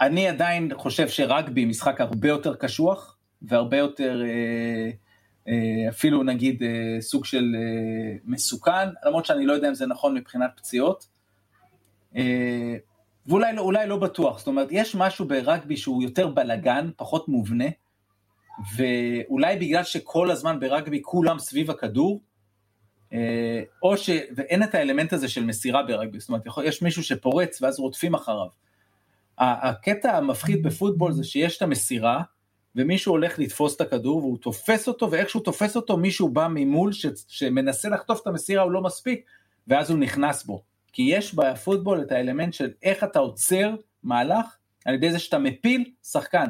אני 0.00 0.28
עדיין 0.28 0.70
חושב 0.76 1.08
שרגבי 1.08 1.64
משחק 1.64 2.00
הרבה 2.00 2.28
יותר 2.28 2.54
קשוח, 2.54 3.16
והרבה 3.42 3.76
יותר 3.76 4.22
אה, 4.24 4.90
אה, 5.48 5.88
אפילו 5.88 6.22
נגיד 6.22 6.62
אה, 6.62 7.00
סוג 7.00 7.24
של 7.24 7.54
מסוכן, 8.24 8.88
למרות 9.06 9.26
שאני 9.26 9.46
לא 9.46 9.52
יודע 9.52 9.68
אם 9.68 9.74
זה 9.74 9.86
נכון 9.86 10.14
מבחינת 10.14 10.50
פציעות. 10.56 11.06
ואולי 13.26 13.52
לא, 13.56 13.72
לא 13.86 13.96
בטוח, 13.96 14.38
זאת 14.38 14.46
אומרת, 14.46 14.68
יש 14.70 14.94
משהו 14.94 15.28
ברגבי 15.28 15.76
שהוא 15.76 16.02
יותר 16.02 16.28
בלגן, 16.28 16.90
פחות 16.96 17.28
מובנה, 17.28 17.64
ואולי 18.76 19.56
בגלל 19.56 19.84
שכל 19.84 20.30
הזמן 20.30 20.60
ברגבי 20.60 21.00
כולם 21.02 21.38
סביב 21.38 21.70
הכדור, 21.70 22.20
או 23.82 23.96
ש... 23.96 24.10
ואין 24.36 24.62
את 24.62 24.74
האלמנט 24.74 25.12
הזה 25.12 25.28
של 25.28 25.44
מסירה 25.44 25.82
ברגבי, 25.82 26.20
זאת 26.20 26.28
אומרת, 26.28 26.42
יש 26.64 26.82
מישהו 26.82 27.02
שפורץ 27.02 27.62
ואז 27.62 27.78
רודפים 27.78 28.14
אחריו. 28.14 28.46
הקטע 29.38 30.16
המפחיד 30.16 30.62
בפוטבול 30.62 31.12
זה 31.12 31.24
שיש 31.24 31.56
את 31.56 31.62
המסירה, 31.62 32.22
ומישהו 32.76 33.12
הולך 33.12 33.38
לתפוס 33.38 33.76
את 33.76 33.80
הכדור 33.80 34.16
והוא 34.16 34.38
תופס 34.38 34.88
אותו 34.88 35.10
ואיך 35.10 35.30
שהוא 35.30 35.44
תופס 35.44 35.76
אותו 35.76 35.96
מישהו 35.96 36.28
בא 36.28 36.48
ממול 36.50 36.92
ש, 36.92 37.06
שמנסה 37.28 37.88
לחטוף 37.88 38.22
את 38.22 38.26
המסירה 38.26 38.62
הוא 38.62 38.72
לא 38.72 38.82
מספיק 38.82 39.24
ואז 39.66 39.90
הוא 39.90 39.98
נכנס 39.98 40.44
בו. 40.44 40.62
כי 40.92 41.02
יש 41.02 41.34
בפוטבול 41.34 42.02
את 42.02 42.12
האלמנט 42.12 42.54
של 42.54 42.70
איך 42.82 43.04
אתה 43.04 43.18
עוצר 43.18 43.74
מהלך 44.02 44.56
על 44.84 44.94
ידי 44.94 45.12
זה 45.12 45.18
שאתה 45.18 45.38
מפיל 45.38 45.84
שחקן. 46.02 46.46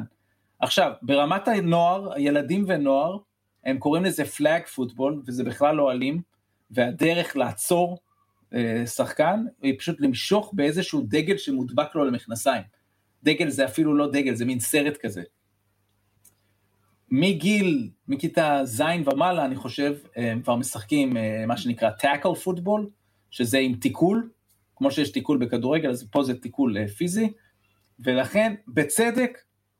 עכשיו 0.59 0.91
ברמת 1.01 1.47
הנוער, 1.47 2.17
ילדים 2.17 2.65
ונוער 2.67 3.17
הם 3.65 3.77
קוראים 3.77 4.05
לזה 4.05 4.25
פלאג 4.25 4.65
פוטבול 4.65 5.21
וזה 5.27 5.43
בכלל 5.43 5.75
לא 5.75 5.91
אלים 5.91 6.21
והדרך 6.71 7.37
לעצור 7.37 7.97
אה, 8.53 8.87
שחקן 8.87 9.45
היא 9.61 9.79
פשוט 9.79 10.01
למשוך 10.01 10.51
באיזשהו 10.53 11.01
דגל 11.01 11.37
שמודבק 11.37 11.95
לו 11.95 12.05
למכנסיים. 12.05 12.63
דגל 13.23 13.49
זה 13.49 13.65
אפילו 13.65 13.95
לא 13.95 14.11
דגל 14.11 14.35
זה 14.35 14.45
מין 14.45 14.59
סרט 14.59 14.97
כזה. 14.97 15.21
מגיל, 17.11 17.89
מכיתה 18.07 18.61
ז' 18.63 18.83
ומעלה, 19.05 19.45
אני 19.45 19.55
חושב, 19.55 19.97
הם 20.15 20.41
כבר 20.41 20.55
משחקים 20.55 21.17
אה, 21.17 21.43
מה 21.47 21.57
שנקרא 21.57 21.89
טאקל 21.89 22.35
פוטבול, 22.35 22.89
שזה 23.29 23.57
עם 23.57 23.75
תיקול, 23.75 24.29
כמו 24.75 24.91
שיש 24.91 25.11
תיקול 25.11 25.37
בכדורגל, 25.37 25.89
אז 25.89 26.07
פה 26.11 26.23
זה 26.23 26.39
תיקול 26.39 26.77
אה, 26.77 26.87
פיזי, 26.87 27.33
ולכן, 27.99 28.55
בצדק, 28.67 29.37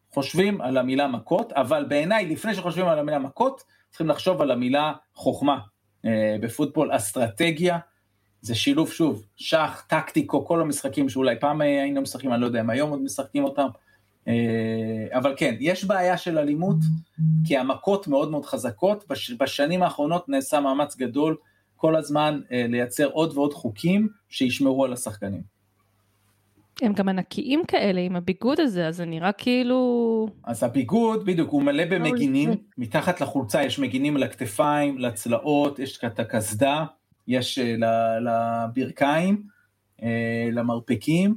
חושבים 0.09 0.61
על 0.61 0.77
המילה 0.77 1.07
מכות, 1.07 1.51
אבל 1.51 1.85
בעיניי, 1.89 2.25
לפני 2.25 2.55
שחושבים 2.55 2.85
על 2.85 2.99
המילה 2.99 3.19
מכות, 3.19 3.63
צריכים 3.89 4.07
לחשוב 4.07 4.41
על 4.41 4.51
המילה 4.51 4.93
חוכמה. 5.13 5.59
אה, 6.05 6.35
בפוטבול, 6.41 6.95
אסטרטגיה, 6.95 7.77
זה 8.41 8.55
שילוב 8.55 8.91
שוב, 8.91 9.25
שח, 9.35 9.83
טקטיקו, 9.87 10.45
כל 10.45 10.61
המשחקים 10.61 11.09
שאולי 11.09 11.35
פעם 11.39 11.61
היינו 11.61 12.01
משחקים, 12.01 12.33
אני 12.33 12.41
לא 12.41 12.45
יודע 12.45 12.61
אם 12.61 12.69
היום 12.69 12.89
עוד 12.89 13.01
משחקים 13.01 13.43
אותם, 13.43 13.67
אה, 14.27 15.07
אבל 15.17 15.33
כן, 15.37 15.55
יש 15.59 15.85
בעיה 15.85 16.17
של 16.17 16.37
אלימות, 16.37 16.77
כי 17.45 17.57
המכות 17.57 18.07
מאוד 18.07 18.31
מאוד 18.31 18.45
חזקות, 18.45 19.05
בש, 19.09 19.31
בשנים 19.31 19.83
האחרונות 19.83 20.29
נעשה 20.29 20.59
מאמץ 20.59 20.95
גדול 20.95 21.35
כל 21.75 21.95
הזמן 21.95 22.41
אה, 22.51 22.65
לייצר 22.69 23.07
עוד 23.07 23.37
ועוד 23.37 23.53
חוקים 23.53 24.07
שישמרו 24.29 24.85
על 24.85 24.93
השחקנים. 24.93 25.58
הם 26.81 26.93
גם 26.93 27.09
ענקיים 27.09 27.63
כאלה 27.67 28.01
עם 28.01 28.15
הביגוד 28.15 28.59
הזה, 28.59 28.87
אז 28.87 28.95
זה 28.95 29.05
נראה 29.05 29.31
כאילו... 29.31 30.27
אז 30.43 30.63
הביגוד, 30.63 31.25
בדיוק, 31.25 31.49
הוא 31.49 31.63
מלא 31.63 31.85
במגינים, 31.85 32.49
מתחת 32.77 33.21
לחולצה 33.21 33.63
יש 33.63 33.79
מגינים 33.79 34.17
לכתפיים, 34.17 34.97
לצלעות, 34.97 35.79
יש 35.79 35.99
את 36.05 36.19
הקסדה, 36.19 36.85
יש 37.27 37.59
אה, 37.59 38.19
לברכיים, 38.19 39.43
למרפקים, 40.51 41.35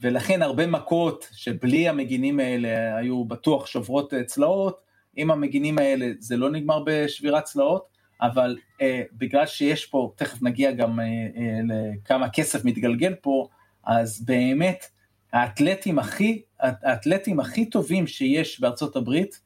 ולכן 0.00 0.42
הרבה 0.42 0.66
מכות 0.66 1.28
שבלי 1.32 1.88
המגינים 1.88 2.40
האלה 2.40 2.96
היו 2.96 3.24
בטוח 3.24 3.66
שוברות 3.66 4.14
אה, 4.14 4.24
צלעות, 4.24 4.84
עם 5.16 5.30
המגינים 5.30 5.78
האלה 5.78 6.06
זה 6.18 6.36
לא 6.36 6.50
נגמר 6.50 6.82
בשבירת 6.86 7.44
צלעות, 7.44 7.94
אבל 8.22 8.56
אה, 8.82 9.02
בגלל 9.12 9.46
שיש 9.46 9.86
פה, 9.86 10.12
תכף 10.16 10.42
נגיע 10.42 10.72
גם 10.72 11.00
אה, 11.00 11.04
אה, 11.36 11.60
לכמה 11.64 12.28
כסף 12.28 12.64
מתגלגל 12.64 13.14
פה, 13.14 13.48
אז 13.86 14.24
באמת 14.24 14.86
האתלטים 15.32 15.98
הכי, 15.98 16.42
האתלטים 16.60 17.40
הכי 17.40 17.66
טובים 17.66 18.06
שיש 18.06 18.60
בארצות 18.60 18.96
הברית, 18.96 19.40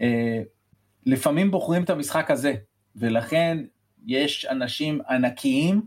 אה, 0.00 0.42
לפעמים 1.06 1.50
בוחרים 1.50 1.84
את 1.84 1.90
המשחק 1.90 2.30
הזה, 2.30 2.54
ולכן 2.96 3.58
יש 4.06 4.44
אנשים 4.44 5.00
ענקיים, 5.08 5.82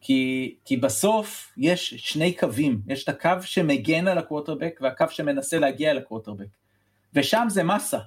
כי, 0.00 0.54
כי 0.64 0.76
בסוף 0.76 1.52
יש 1.56 1.94
שני 1.94 2.32
קווים, 2.32 2.82
יש 2.86 3.04
את 3.04 3.08
הקו 3.08 3.42
שמגן 3.42 4.08
על 4.08 4.18
הקווטרבק 4.18 4.80
והקו 4.82 5.06
שמנסה 5.10 5.58
להגיע 5.58 5.94
לקווטרבק. 5.94 6.46
ושם 7.14 7.46
זה 7.50 7.62
מסה, 7.62 7.98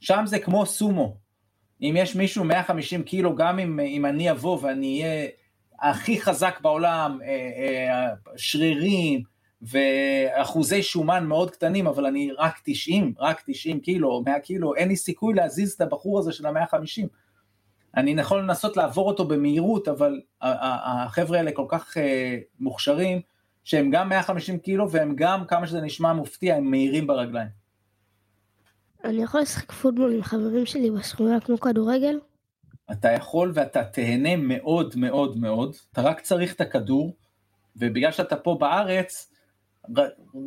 שם 0.00 0.22
זה 0.26 0.38
כמו 0.38 0.66
סומו. 0.66 1.16
אם 1.82 1.94
יש 1.98 2.16
מישהו 2.16 2.44
150 2.44 3.02
קילו, 3.02 3.36
גם 3.36 3.58
אם, 3.58 3.80
אם 3.80 4.06
אני 4.06 4.30
אבוא 4.30 4.58
ואני 4.62 5.02
אהיה 5.02 5.28
הכי 5.80 6.20
חזק 6.20 6.58
בעולם, 6.60 7.18
אה, 7.22 7.28
אה, 7.28 8.14
שרירים 8.36 9.22
ואחוזי 9.62 10.82
שומן 10.82 11.26
מאוד 11.26 11.50
קטנים, 11.50 11.86
אבל 11.86 12.06
אני 12.06 12.30
רק 12.38 12.60
90, 12.64 13.14
רק 13.18 13.42
90 13.46 13.80
קילו, 13.80 14.22
100 14.26 14.40
קילו, 14.40 14.74
אין 14.74 14.88
לי 14.88 14.96
סיכוי 14.96 15.34
להזיז 15.34 15.72
את 15.72 15.80
הבחור 15.80 16.18
הזה 16.18 16.32
של 16.32 16.46
ה-150. 16.46 17.06
אני 17.96 18.20
יכול 18.20 18.40
לנסות 18.40 18.76
לעבור 18.76 19.08
אותו 19.08 19.24
במהירות, 19.24 19.88
אבל 19.88 20.20
החבר'ה 20.40 21.38
האלה 21.38 21.52
כל 21.52 21.66
כך 21.68 21.96
אה, 21.96 22.38
מוכשרים, 22.60 23.20
שהם 23.64 23.90
גם 23.90 24.08
150 24.08 24.58
קילו 24.58 24.90
והם 24.90 25.12
גם, 25.16 25.44
כמה 25.44 25.66
שזה 25.66 25.80
נשמע 25.80 26.12
מופתיע, 26.12 26.56
הם 26.56 26.70
מהירים 26.70 27.06
ברגליים. 27.06 27.48
אני 29.04 29.22
יכול 29.22 29.40
לשחק 29.40 29.72
פוטבול 29.72 30.14
עם 30.14 30.22
חברים 30.22 30.66
שלי 30.66 30.90
בשכונה 30.90 31.40
כמו 31.40 31.60
כדורגל? 31.60 32.18
אתה 32.92 33.12
יכול 33.12 33.52
ואתה 33.54 33.84
תהנה 33.84 34.36
מאוד 34.36 34.96
מאוד 34.96 35.38
מאוד, 35.38 35.76
אתה 35.92 36.02
רק 36.02 36.20
צריך 36.20 36.54
את 36.54 36.60
הכדור, 36.60 37.16
ובגלל 37.76 38.12
שאתה 38.12 38.36
פה 38.36 38.56
בארץ, 38.60 39.32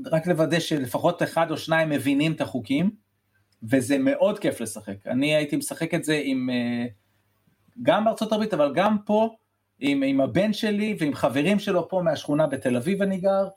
רק 0.05 0.27
לוודא 0.27 0.59
שלפחות 0.59 1.23
אחד 1.23 1.51
או 1.51 1.57
שניים 1.57 1.89
מבינים 1.89 2.31
את 2.31 2.41
החוקים, 2.41 2.91
וזה 3.63 3.97
מאוד 3.97 4.39
כיף 4.39 4.61
לשחק. 4.61 5.07
אני 5.07 5.35
הייתי 5.35 5.55
משחק 5.55 5.93
את 5.93 6.03
זה 6.03 6.21
עם... 6.23 6.49
Uh, 6.49 6.89
גם 7.81 8.05
בארצות 8.05 8.31
הברית, 8.31 8.53
אבל 8.53 8.73
גם 8.75 8.97
פה, 9.05 9.35
עם, 9.79 10.03
עם 10.03 10.21
הבן 10.21 10.53
שלי 10.53 10.97
ועם 10.99 11.13
חברים 11.13 11.59
שלו 11.59 11.89
פה 11.89 12.01
מהשכונה 12.03 12.47
בתל 12.47 12.75
אביב 12.75 13.01
אני 13.01 13.17
גר, 13.17 13.47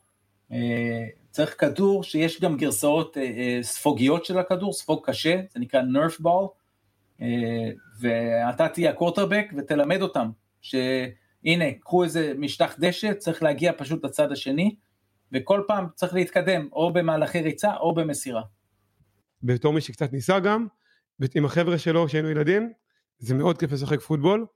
אה, 0.53 1.07
צריך 1.31 1.61
כדור 1.61 2.03
שיש 2.03 2.41
גם 2.41 2.57
גרסאות 2.57 3.17
אה, 3.17 3.23
אה, 3.23 3.59
ספוגיות 3.63 4.25
של 4.25 4.39
הכדור, 4.39 4.73
ספוג 4.73 5.01
קשה, 5.05 5.41
זה 5.51 5.61
נקרא 5.61 5.83
נרף 5.83 6.21
בול, 6.21 6.47
ואתה 8.03 8.69
תהיה 8.69 8.91
הקורטרבק 8.91 9.47
ותלמד 9.57 10.03
אותם, 10.03 10.31
שהנה, 10.61 11.73
קחו 11.81 12.05
איזה 12.05 12.33
משטח 12.39 12.77
דשא, 12.79 13.15
צריך 13.15 13.43
להגיע 13.43 13.73
פשוט 13.79 14.05
לצד 14.05 14.33
השני, 14.33 14.77
וכל 15.33 15.63
פעם 15.67 15.87
צריך 15.95 16.15
להתקדם, 16.15 16.69
או 16.73 16.93
במהלכי 16.93 17.41
ריצה 17.41 17.77
או 17.77 17.95
במסירה. 17.95 18.43
בתור 19.43 19.73
מי 19.73 19.81
שקצת 19.81 20.13
ניסה 20.13 20.41
גם, 20.41 20.67
עם 21.35 21.45
החבר'ה 21.45 21.79
שלו 21.79 22.07
כשהיינו 22.07 22.31
ילדים, 22.31 22.73
זה 23.19 23.35
מאוד 23.35 23.59
כיף 23.59 23.73
לשחק 23.73 24.01
פוטבול, 24.01 24.47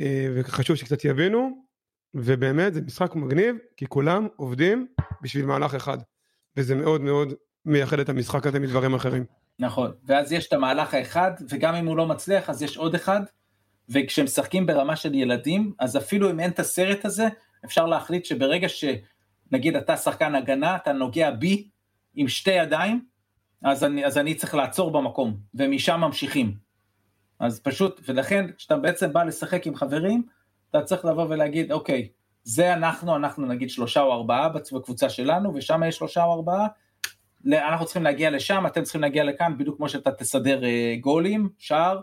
אה, 0.00 0.28
וחשוב 0.34 0.76
שקצת 0.76 1.04
יבינו, 1.04 1.50
ובאמת 2.14 2.74
זה 2.74 2.80
משחק 2.80 3.14
מגניב, 3.14 3.56
כי 3.76 3.86
כולם 3.86 4.28
עובדים 4.36 4.86
בשביל 5.22 5.46
מהלך 5.46 5.74
אחד, 5.74 5.98
וזה 6.56 6.74
מאוד 6.74 7.00
מאוד 7.00 7.34
מייחד 7.64 7.98
את 7.98 8.08
המשחק 8.08 8.46
הזה 8.46 8.60
מדברים 8.60 8.94
אחרים. 8.94 9.24
נכון, 9.58 9.92
ואז 10.04 10.32
יש 10.32 10.46
את 10.46 10.52
המהלך 10.52 10.94
האחד, 10.94 11.30
וגם 11.48 11.74
אם 11.74 11.86
הוא 11.86 11.96
לא 11.96 12.06
מצליח 12.06 12.50
אז 12.50 12.62
יש 12.62 12.76
עוד 12.76 12.94
אחד, 12.94 13.20
וכשמשחקים 13.88 14.66
ברמה 14.66 14.96
של 14.96 15.14
ילדים, 15.14 15.72
אז 15.78 15.96
אפילו 15.96 16.30
אם 16.30 16.40
אין 16.40 16.50
את 16.50 16.58
הסרט 16.58 17.04
הזה, 17.04 17.28
אפשר 17.64 17.86
להחליט 17.86 18.24
שברגע 18.24 18.68
שנגיד 18.68 19.76
אתה 19.76 19.96
שחקן 19.96 20.34
הגנה, 20.34 20.76
אתה 20.76 20.92
נוגע 20.92 21.30
בי 21.30 21.68
עם 22.14 22.28
שתי 22.28 22.50
ידיים, 22.50 23.04
אז 23.62 23.84
אני, 23.84 24.06
אז 24.06 24.18
אני 24.18 24.34
צריך 24.34 24.54
לעצור 24.54 24.90
במקום, 24.90 25.36
ומשם 25.54 26.00
ממשיכים. 26.00 26.54
אז 27.40 27.60
פשוט, 27.60 28.00
ולכן 28.08 28.52
כשאתה 28.52 28.76
בעצם 28.76 29.12
בא 29.12 29.24
לשחק 29.24 29.66
עם 29.66 29.74
חברים, 29.74 30.22
אתה 30.70 30.82
צריך 30.82 31.04
לבוא 31.04 31.24
ולהגיד, 31.24 31.72
אוקיי, 31.72 32.08
זה 32.44 32.72
אנחנו, 32.72 33.16
אנחנו 33.16 33.46
נגיד 33.46 33.70
שלושה 33.70 34.00
או 34.00 34.12
ארבעה 34.12 34.48
בקבוצה 34.48 35.10
שלנו, 35.10 35.54
ושם 35.54 35.82
יש 35.88 35.96
שלושה 35.96 36.24
או 36.24 36.32
ארבעה, 36.32 36.66
אנחנו 37.52 37.86
צריכים 37.86 38.02
להגיע 38.02 38.30
לשם, 38.30 38.66
אתם 38.66 38.82
צריכים 38.82 39.00
להגיע 39.00 39.24
לכאן, 39.24 39.58
בדיוק 39.58 39.76
כמו 39.76 39.88
שאתה 39.88 40.12
תסדר 40.12 40.64
אה, 40.64 40.94
גולים, 41.00 41.48
שער, 41.58 42.00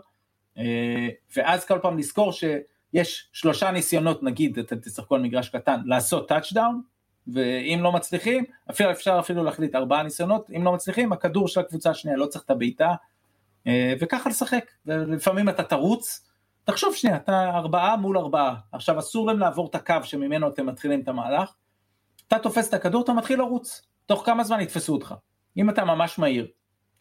אה, 0.58 1.08
ואז 1.36 1.64
כל 1.64 1.78
פעם 1.82 1.98
לזכור 1.98 2.32
שיש 2.32 3.28
שלושה 3.32 3.70
ניסיונות, 3.70 4.22
נגיד, 4.22 4.58
אתם 4.58 4.76
תשחקו 4.76 5.14
על 5.14 5.22
מגרש 5.22 5.48
קטן, 5.48 5.80
לעשות 5.84 6.28
טאצ'דאון, 6.28 6.82
ואם 7.26 7.80
לא 7.82 7.92
מצליחים, 7.92 8.44
אפילו 8.70 8.90
אפשר 8.90 9.16
אפילו 9.18 9.44
להחליט 9.44 9.74
ארבעה 9.74 10.02
ניסיונות, 10.02 10.50
אם 10.56 10.64
לא 10.64 10.72
מצליחים, 10.72 11.12
הכדור 11.12 11.48
של 11.48 11.60
הקבוצה 11.60 11.90
השנייה 11.90 12.16
לא 12.16 12.26
צריך 12.26 12.44
את 12.44 12.50
הבעיטה, 12.50 12.94
אה, 13.66 13.94
וככה 14.00 14.30
לשחק, 14.30 14.70
ולפעמים 14.86 15.48
אתה 15.48 15.62
תרוץ, 15.62 16.28
תחשוב 16.64 16.94
שנייה, 16.94 17.16
אתה 17.16 17.50
ארבעה 17.50 17.96
מול 17.96 18.18
ארבעה, 18.18 18.54
עכשיו 18.72 18.98
אסור 18.98 19.26
להם 19.26 19.38
לעבור 19.38 19.66
את 19.66 19.74
הקו 19.74 19.94
שממנו 20.02 20.48
אתם 20.48 20.66
מתחילים 20.66 21.00
את 21.00 21.08
המהלך, 21.08 21.54
אתה 22.28 22.38
תופס 22.38 22.68
את 22.68 22.74
הכדור, 22.74 23.02
אתה 23.02 23.12
מתחיל 23.12 23.38
לרוץ, 23.38 23.82
תוך 24.06 24.26
כמה 24.26 24.44
זמן 24.44 24.60
יתפסו 24.60 24.92
אותך, 24.92 25.14
אם 25.56 25.70
אתה 25.70 25.84
ממש 25.84 26.18
מהיר, 26.18 26.46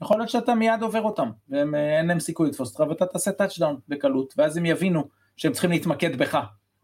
יכול 0.02 0.18
להיות 0.18 0.30
שאתה 0.30 0.56
מיד 0.56 0.82
עובר 0.82 1.02
אותם, 1.02 1.30
ואין 1.50 1.76
אה, 1.76 2.02
להם 2.02 2.20
סיכוי 2.20 2.50
לתפוס 2.50 2.70
אותך, 2.70 2.90
ואתה 2.90 3.06
תעשה 3.06 3.32
טאצ'דאון 3.32 3.80
בקלות, 3.88 4.34
ואז 4.38 4.58
הם 4.58 4.66
יבינו 4.66 5.04
שהם 5.38 5.52
צריכים 5.52 5.72
להתמקד 5.72 6.16
בך. 6.16 6.40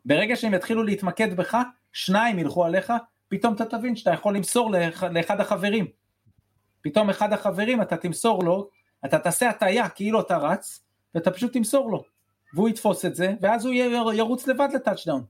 ברגע 0.05 0.35
שהם 0.35 0.53
יתחילו 0.53 0.83
להתמקד 0.83 1.35
בך, 1.35 1.57
שניים 1.93 2.39
ילכו 2.39 2.65
עליך, 2.65 2.93
פתאום 3.27 3.53
אתה 3.53 3.65
תבין 3.65 3.95
שאתה 3.95 4.13
יכול 4.13 4.35
למסור 4.35 4.71
לאחד 5.11 5.39
החברים. 5.39 5.85
פתאום 6.81 7.09
אחד 7.09 7.33
החברים 7.33 7.81
אתה 7.81 7.97
תמסור 7.97 8.43
לו, 8.43 8.69
אתה 9.05 9.19
תעשה 9.19 9.49
הטעיה 9.49 9.89
כאילו 9.89 10.21
אתה 10.21 10.38
רץ, 10.38 10.83
ואתה 11.15 11.31
פשוט 11.31 11.53
תמסור 11.53 11.91
לו. 11.91 12.03
והוא 12.53 12.69
יתפוס 12.69 13.05
את 13.05 13.15
זה, 13.15 13.33
ואז 13.41 13.65
הוא 13.65 13.73
ירוץ 14.13 14.47
לבד 14.47 14.69
לטאצ'דאון. 14.73 15.23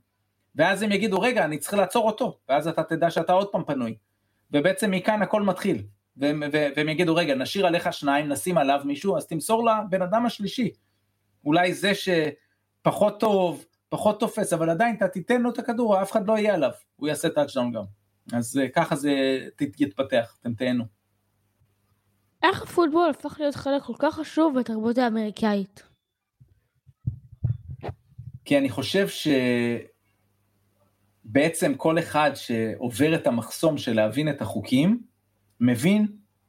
ואז 0.55 0.81
הם 0.81 0.91
יגידו, 0.91 1.19
רגע, 1.19 1.45
אני 1.45 1.57
צריך 1.57 1.73
לעצור 1.73 2.07
אותו, 2.07 2.37
ואז 2.49 2.67
אתה 2.67 2.83
תדע 2.83 3.09
שאתה 3.09 3.33
עוד 3.33 3.47
פעם 3.51 3.63
פנוי. 3.63 3.95
ובעצם 4.51 4.91
מכאן 4.91 5.21
הכל 5.21 5.41
מתחיל. 5.41 5.83
והם, 6.17 6.43
והם 6.53 6.89
יגידו, 6.89 7.15
רגע, 7.15 7.35
נשאיר 7.35 7.67
עליך 7.67 7.93
שניים, 7.93 8.27
נשים 8.27 8.57
עליו 8.57 8.81
מישהו, 8.85 9.17
אז 9.17 9.27
תמסור 9.27 9.65
לבן 9.65 10.01
אדם 10.01 10.25
השלישי. 10.25 10.71
אולי 11.45 11.73
זה 11.73 11.91
שפחות 11.95 13.19
טוב, 13.19 13.65
פחות 13.89 14.19
תופס, 14.19 14.53
אבל 14.53 14.69
עדיין 14.69 14.95
אתה 14.95 15.07
תיתן 15.07 15.41
לו 15.41 15.49
את 15.49 15.59
הכדור, 15.59 16.01
אף 16.01 16.11
אחד 16.11 16.27
לא 16.27 16.37
יהיה 16.37 16.53
עליו, 16.53 16.71
הוא 16.95 17.07
יעשה 17.07 17.29
טאצ'דאון 17.29 17.71
גם. 17.71 17.83
אז 18.33 18.57
אה, 18.57 18.69
ככה 18.69 18.95
זה 18.95 19.11
יתפתח, 19.61 20.37
אתם 20.41 20.53
תהנו. 20.53 20.83
איך 22.43 22.61
הפוטבול 22.61 23.09
הפך 23.09 23.39
להיות 23.39 23.55
חלק 23.55 23.83
כל 23.83 23.93
כך 23.99 24.15
חשוב 24.15 24.59
בתרבות 24.59 24.97
האמריקאית? 24.97 25.83
כי 28.45 28.57
אני 28.57 28.69
חושב 28.69 29.07
שבעצם 31.29 31.73
כל 31.73 31.99
אחד 31.99 32.31
שעובר 32.35 33.15
את 33.15 33.27
המחסום 33.27 33.77
של 33.77 33.95
להבין 33.95 34.29
את 34.29 34.41
החוקים, 34.41 35.01
מבין 35.59 36.07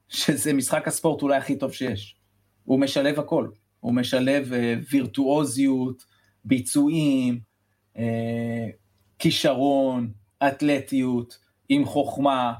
שזה 0.08 0.52
משחק 0.52 0.88
הספורט 0.88 1.22
אולי 1.22 1.36
הכי 1.36 1.56
טוב 1.56 1.72
שיש. 1.72 2.16
הוא 2.64 2.80
משלב 2.80 3.18
הכל, 3.18 3.48
הוא 3.80 3.94
משלב 3.94 4.52
אה, 4.52 4.74
וירטואוזיות, 4.90 6.04
ביצועים, 6.44 7.40
אה, 7.98 8.66
כישרון, 9.18 10.10
אתלטיות, 10.48 11.38
עם 11.68 11.84
חוכמה, 11.84 12.52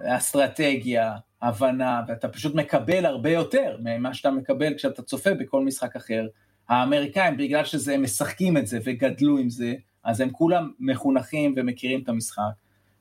אסטרטגיה, 0.00 1.16
הבנה, 1.42 2.02
ואתה 2.08 2.28
פשוט 2.28 2.54
מקבל 2.54 3.06
הרבה 3.06 3.30
יותר 3.30 3.76
ממה 3.84 4.14
שאתה 4.14 4.30
מקבל 4.30 4.74
כשאתה 4.74 5.02
צופה 5.02 5.34
בכל 5.34 5.64
משחק 5.64 5.96
אחר. 5.96 6.26
האמריקאים, 6.68 7.36
בגלל 7.36 7.64
שהם 7.64 8.02
משחקים 8.02 8.56
את 8.56 8.66
זה 8.66 8.78
וגדלו 8.84 9.38
עם 9.38 9.50
זה, 9.50 9.74
אז 10.04 10.20
הם 10.20 10.30
כולם 10.30 10.70
מחונכים 10.80 11.54
ומכירים 11.56 12.02
את 12.02 12.08
המשחק. 12.08 12.52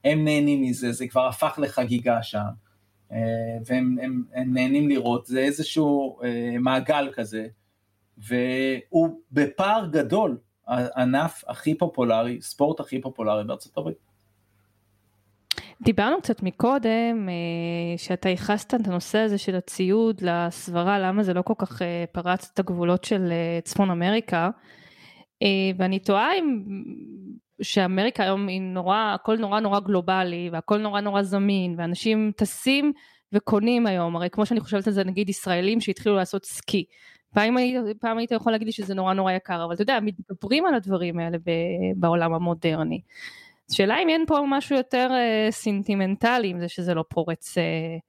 הם 0.03 0.25
נהנים 0.25 0.61
מזה, 0.61 0.91
זה 0.91 1.07
כבר 1.07 1.27
הפך 1.27 1.59
לחגיגה 1.61 2.23
שם. 2.23 2.47
אה, 3.11 3.17
והם 3.65 3.97
הם, 4.01 4.23
הם 4.33 4.53
נהנים 4.53 4.89
לראות, 4.89 5.25
זה 5.25 5.39
איזשהו 5.39 6.19
אה, 6.23 6.55
מעגל 6.59 7.09
כזה, 7.13 7.47
והוא 8.17 9.19
בפער 9.31 9.87
גדול 9.91 10.37
הענף 10.67 11.43
הכי 11.47 11.75
פופולרי, 11.77 12.41
ספורט 12.41 12.79
הכי 12.79 13.01
פופולרי 13.01 13.43
בארצות 13.43 13.77
הברית. 13.77 13.97
דיברנו 15.81 16.21
קצת 16.21 16.43
מקודם, 16.43 17.29
אה, 17.29 17.97
שאתה 17.97 18.29
ייחסת 18.29 18.73
את 18.73 18.87
הנושא 18.87 19.17
הזה 19.17 19.37
של 19.37 19.55
הציוד 19.55 20.21
לסברה, 20.21 20.99
למה 20.99 21.23
זה 21.23 21.33
לא 21.33 21.41
כל 21.41 21.53
כך 21.57 21.81
פרץ 22.11 22.49
את 22.53 22.59
הגבולות 22.59 23.03
של 23.03 23.31
צפון 23.63 23.89
אמריקה, 23.89 24.49
ואני 25.77 25.99
תוהה 25.99 26.35
אם 26.39 26.61
שאמריקה 27.61 28.23
היום 28.23 28.47
היא 28.47 28.61
נורא, 28.61 29.11
הכל 29.15 29.37
נורא 29.37 29.59
נורא 29.59 29.79
גלובלי 29.79 30.49
והכל 30.53 30.77
נורא 30.77 31.01
נורא 31.01 31.21
זמין 31.21 31.75
ואנשים 31.77 32.31
טסים 32.35 32.91
וקונים 33.33 33.87
היום, 33.87 34.15
הרי 34.15 34.29
כמו 34.29 34.45
שאני 34.45 34.59
חושבת 34.59 34.87
על 34.87 34.93
זה 34.93 35.03
נגיד 35.03 35.29
ישראלים 35.29 35.81
שהתחילו 35.81 36.15
לעשות 36.15 36.45
סקי. 36.45 36.85
פעם, 37.33 37.55
פעם 37.99 38.17
היית 38.17 38.31
יכול 38.31 38.51
להגיד 38.51 38.65
לי 38.65 38.71
שזה 38.71 38.93
נורא 38.93 39.13
נורא 39.13 39.31
יקר, 39.31 39.65
אבל 39.65 39.73
אתה 39.73 39.81
יודע, 39.81 39.99
מתגברים 40.01 40.65
על 40.65 40.73
הדברים 40.73 41.19
האלה 41.19 41.37
בעולם 41.95 42.33
המודרני. 42.33 43.01
שאלה 43.71 44.01
אם 44.03 44.09
אין 44.09 44.25
פה 44.27 44.43
משהו 44.47 44.75
יותר 44.75 45.09
אה, 45.11 45.51
סינטימנטלי 45.51 46.47
עם 46.47 46.59
זה 46.59 46.67
שזה 46.67 46.93
לא 46.93 47.03
פורץ, 47.09 47.57
אה, 47.57 47.63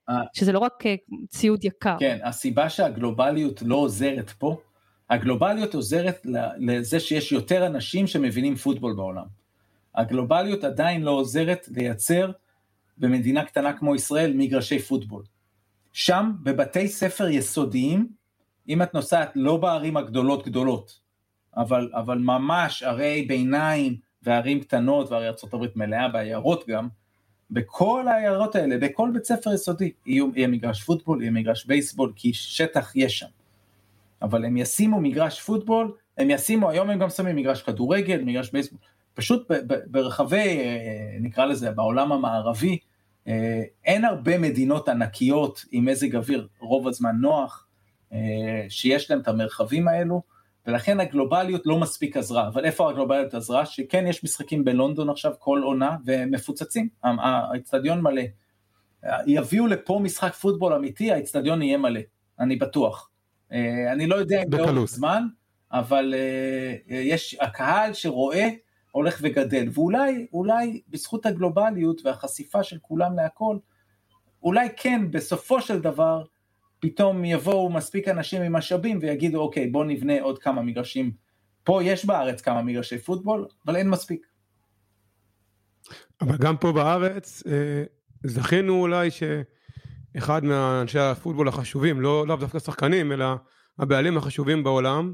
אה. 0.08 0.22
שזה 0.32 0.52
לא 0.52 0.58
רק 0.58 0.86
אה, 0.86 0.94
ציוד 1.28 1.64
יקר. 1.64 1.96
כן, 2.00 2.18
הסיבה 2.24 2.68
שהגלובליות 2.68 3.62
לא 3.62 3.76
עוזרת 3.76 4.30
פה, 4.30 4.56
הגלובליות 5.12 5.74
עוזרת 5.74 6.26
לזה 6.58 7.00
שיש 7.00 7.32
יותר 7.32 7.66
אנשים 7.66 8.06
שמבינים 8.06 8.56
פוטבול 8.56 8.94
בעולם. 8.94 9.24
הגלובליות 9.94 10.64
עדיין 10.64 11.02
לא 11.02 11.10
עוזרת 11.10 11.68
לייצר 11.76 12.30
במדינה 12.98 13.44
קטנה 13.44 13.72
כמו 13.72 13.94
ישראל 13.94 14.32
מגרשי 14.36 14.78
פוטבול. 14.78 15.22
שם 15.92 16.32
בבתי 16.42 16.88
ספר 16.88 17.28
יסודיים, 17.28 18.08
אם 18.68 18.82
את 18.82 18.94
נוסעת 18.94 19.32
לא 19.34 19.56
בערים 19.56 19.96
הגדולות 19.96 20.46
גדולות, 20.46 20.98
אבל, 21.56 21.90
אבל 21.94 22.18
ממש 22.18 22.82
ערי 22.82 23.24
ביניים 23.28 23.96
וערים 24.22 24.60
קטנות, 24.60 25.10
והרי 25.10 25.28
ארה"ב 25.28 25.66
מלאה 25.76 26.08
בעיירות 26.08 26.64
גם, 26.68 26.88
בכל 27.50 28.08
העיירות 28.08 28.56
האלה, 28.56 28.78
בכל 28.78 29.10
בית 29.12 29.24
ספר 29.24 29.52
יסודי, 29.52 29.92
יהיה, 30.06 30.48
מגרש 30.48 30.82
פוטבול, 30.82 31.22
יהיה 31.22 31.30
מגרש 31.30 31.66
בייסבול, 31.66 32.12
כי 32.16 32.34
שטח 32.34 32.92
יש 32.96 33.18
שם. 33.18 33.41
אבל 34.22 34.44
הם 34.44 34.56
ישימו 34.56 35.00
מגרש 35.00 35.40
פוטבול, 35.40 35.92
הם 36.18 36.30
ישימו, 36.30 36.70
היום 36.70 36.90
הם 36.90 36.98
גם 36.98 37.10
שמים 37.10 37.36
מגרש 37.36 37.62
כדורגל, 37.62 38.22
מגרש 38.24 38.50
בייסבול, 38.50 38.80
פשוט 39.14 39.50
ברחבי, 39.86 40.58
אה, 40.58 41.16
נקרא 41.20 41.44
לזה, 41.44 41.70
בעולם 41.70 42.12
המערבי, 42.12 42.78
אה, 43.28 43.62
אין 43.84 44.04
הרבה 44.04 44.38
מדינות 44.38 44.88
ענקיות 44.88 45.64
עם 45.72 45.84
מזג 45.84 46.16
אוויר 46.16 46.48
רוב 46.60 46.88
הזמן 46.88 47.16
נוח, 47.20 47.66
אה, 48.12 48.66
שיש 48.68 49.10
להם 49.10 49.20
את 49.20 49.28
המרחבים 49.28 49.88
האלו, 49.88 50.22
ולכן 50.66 51.00
הגלובליות 51.00 51.62
לא 51.66 51.78
מספיק 51.78 52.16
עזרה. 52.16 52.48
אבל 52.48 52.64
איפה 52.64 52.90
הגלובליות 52.90 53.34
עזרה? 53.34 53.66
שכן 53.66 54.06
יש 54.06 54.24
משחקים 54.24 54.64
בלונדון 54.64 55.10
עכשיו 55.10 55.32
כל 55.38 55.60
עונה, 55.64 55.96
ומפוצצים, 56.04 56.88
האצטדיון 57.02 58.00
מלא. 58.00 58.22
יביאו 59.26 59.66
לפה 59.66 60.00
משחק 60.02 60.34
פוטבול 60.34 60.72
אמיתי, 60.72 61.12
האצטדיון 61.12 61.62
יהיה 61.62 61.78
מלא, 61.78 62.00
אני 62.40 62.56
בטוח. 62.56 63.08
אני 63.92 64.06
לא 64.06 64.14
יודע 64.14 64.42
אם 64.42 64.50
באור 64.50 64.86
זמן, 64.86 65.22
אבל 65.72 66.14
יש, 66.86 67.36
הקהל 67.40 67.94
שרואה 67.94 68.48
הולך 68.92 69.18
וגדל, 69.22 69.68
ואולי, 69.72 70.26
אולי 70.32 70.80
בזכות 70.88 71.26
הגלובליות 71.26 72.00
והחשיפה 72.04 72.62
של 72.62 72.78
כולם 72.82 73.16
להכל, 73.16 73.56
אולי 74.42 74.68
כן, 74.76 75.10
בסופו 75.10 75.60
של 75.60 75.80
דבר, 75.80 76.24
פתאום 76.80 77.24
יבואו 77.24 77.70
מספיק 77.70 78.08
אנשים 78.08 78.42
עם 78.42 78.52
משאבים 78.52 78.98
ויגידו, 79.02 79.40
אוקיי, 79.40 79.66
בוא 79.66 79.84
נבנה 79.84 80.22
עוד 80.22 80.38
כמה 80.38 80.62
מגרשים. 80.62 81.12
פה 81.64 81.80
יש 81.84 82.04
בארץ 82.04 82.40
כמה 82.40 82.62
מגרשי 82.62 82.98
פוטבול, 82.98 83.46
אבל 83.66 83.76
אין 83.76 83.88
מספיק. 83.88 84.26
אבל 86.20 86.36
גם 86.36 86.56
פה 86.56 86.72
בארץ, 86.72 87.42
אה, 87.46 87.84
זכינו 88.24 88.80
אולי 88.80 89.08
שאחד 90.14 90.44
מאנשי 90.44 90.98
הפוטבול 90.98 91.48
החשובים, 91.48 92.00
לא 92.00 92.26
לאו 92.26 92.36
דווקא 92.36 92.58
שחקנים, 92.58 93.12
אלא 93.12 93.26
הבעלים 93.78 94.16
החשובים 94.16 94.64
בעולם, 94.64 95.12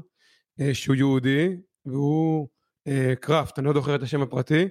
אה, 0.61 0.73
שהוא 0.73 0.95
יהודי, 0.95 1.57
והוא 1.85 2.47
אה, 2.87 3.13
קראפט, 3.19 3.59
אני 3.59 3.67
לא 3.67 3.73
זוכר 3.73 3.95
את 3.95 4.03
השם 4.03 4.21
הפרטי, 4.21 4.67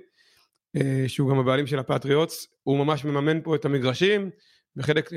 שהוא 1.07 1.31
גם 1.31 1.39
הבעלים 1.39 1.67
של 1.67 1.79
הפטריוטס, 1.79 2.47
הוא 2.63 2.79
ממש 2.79 3.05
מממן 3.05 3.41
פה 3.43 3.55
את 3.55 3.65
המגרשים, 3.65 4.31
וחלק 4.77 5.11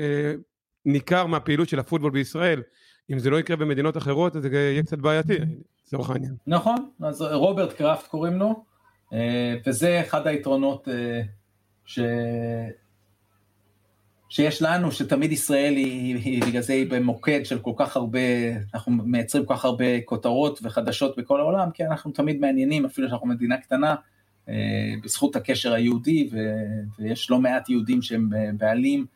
ניכר 0.86 1.26
מהפעילות 1.26 1.68
של 1.68 1.78
הפוטבול 1.78 2.10
בישראל. 2.10 2.62
אם 3.12 3.18
זה 3.18 3.30
לא 3.30 3.40
יקרה 3.40 3.56
במדינות 3.56 3.96
אחרות, 3.96 4.36
אז 4.36 4.42
זה 4.42 4.48
יהיה 4.52 4.82
קצת 4.82 4.98
בעייתי, 4.98 5.38
לצורך 5.86 6.10
העניין. 6.10 6.34
נכון, 6.46 6.90
אז 7.02 7.22
רוברט 7.22 7.72
קראפט 7.72 8.06
קוראים 8.06 8.38
לו, 8.38 8.64
וזה 9.66 10.00
אחד 10.00 10.26
היתרונות 10.26 10.88
ש... 11.84 12.00
שיש 14.32 14.62
לנו, 14.62 14.92
שתמיד 14.92 15.32
ישראל 15.32 15.76
היא, 15.76 16.16
היא 16.16 16.42
בגלל 16.42 16.62
זה 16.62 16.72
היא 16.72 16.86
במוקד 16.90 17.40
של 17.44 17.58
כל 17.58 17.72
כך 17.76 17.96
הרבה, 17.96 18.18
אנחנו 18.74 18.92
מייצרים 18.92 19.46
כל 19.46 19.54
כך 19.54 19.64
הרבה 19.64 20.00
כותרות 20.00 20.58
וחדשות 20.62 21.18
בכל 21.18 21.40
העולם, 21.40 21.70
כי 21.70 21.84
אנחנו 21.84 22.10
תמיד 22.10 22.40
מעניינים, 22.40 22.84
אפילו 22.84 23.08
שאנחנו 23.08 23.26
מדינה 23.26 23.56
קטנה, 23.56 23.94
אה, 24.48 24.54
בזכות 25.02 25.36
הקשר 25.36 25.72
היהודי, 25.72 26.28
ו, 26.32 26.38
ויש 26.98 27.30
לא 27.30 27.38
מעט 27.38 27.68
יהודים 27.68 28.02
שהם 28.02 28.30
בעלים, 28.56 29.06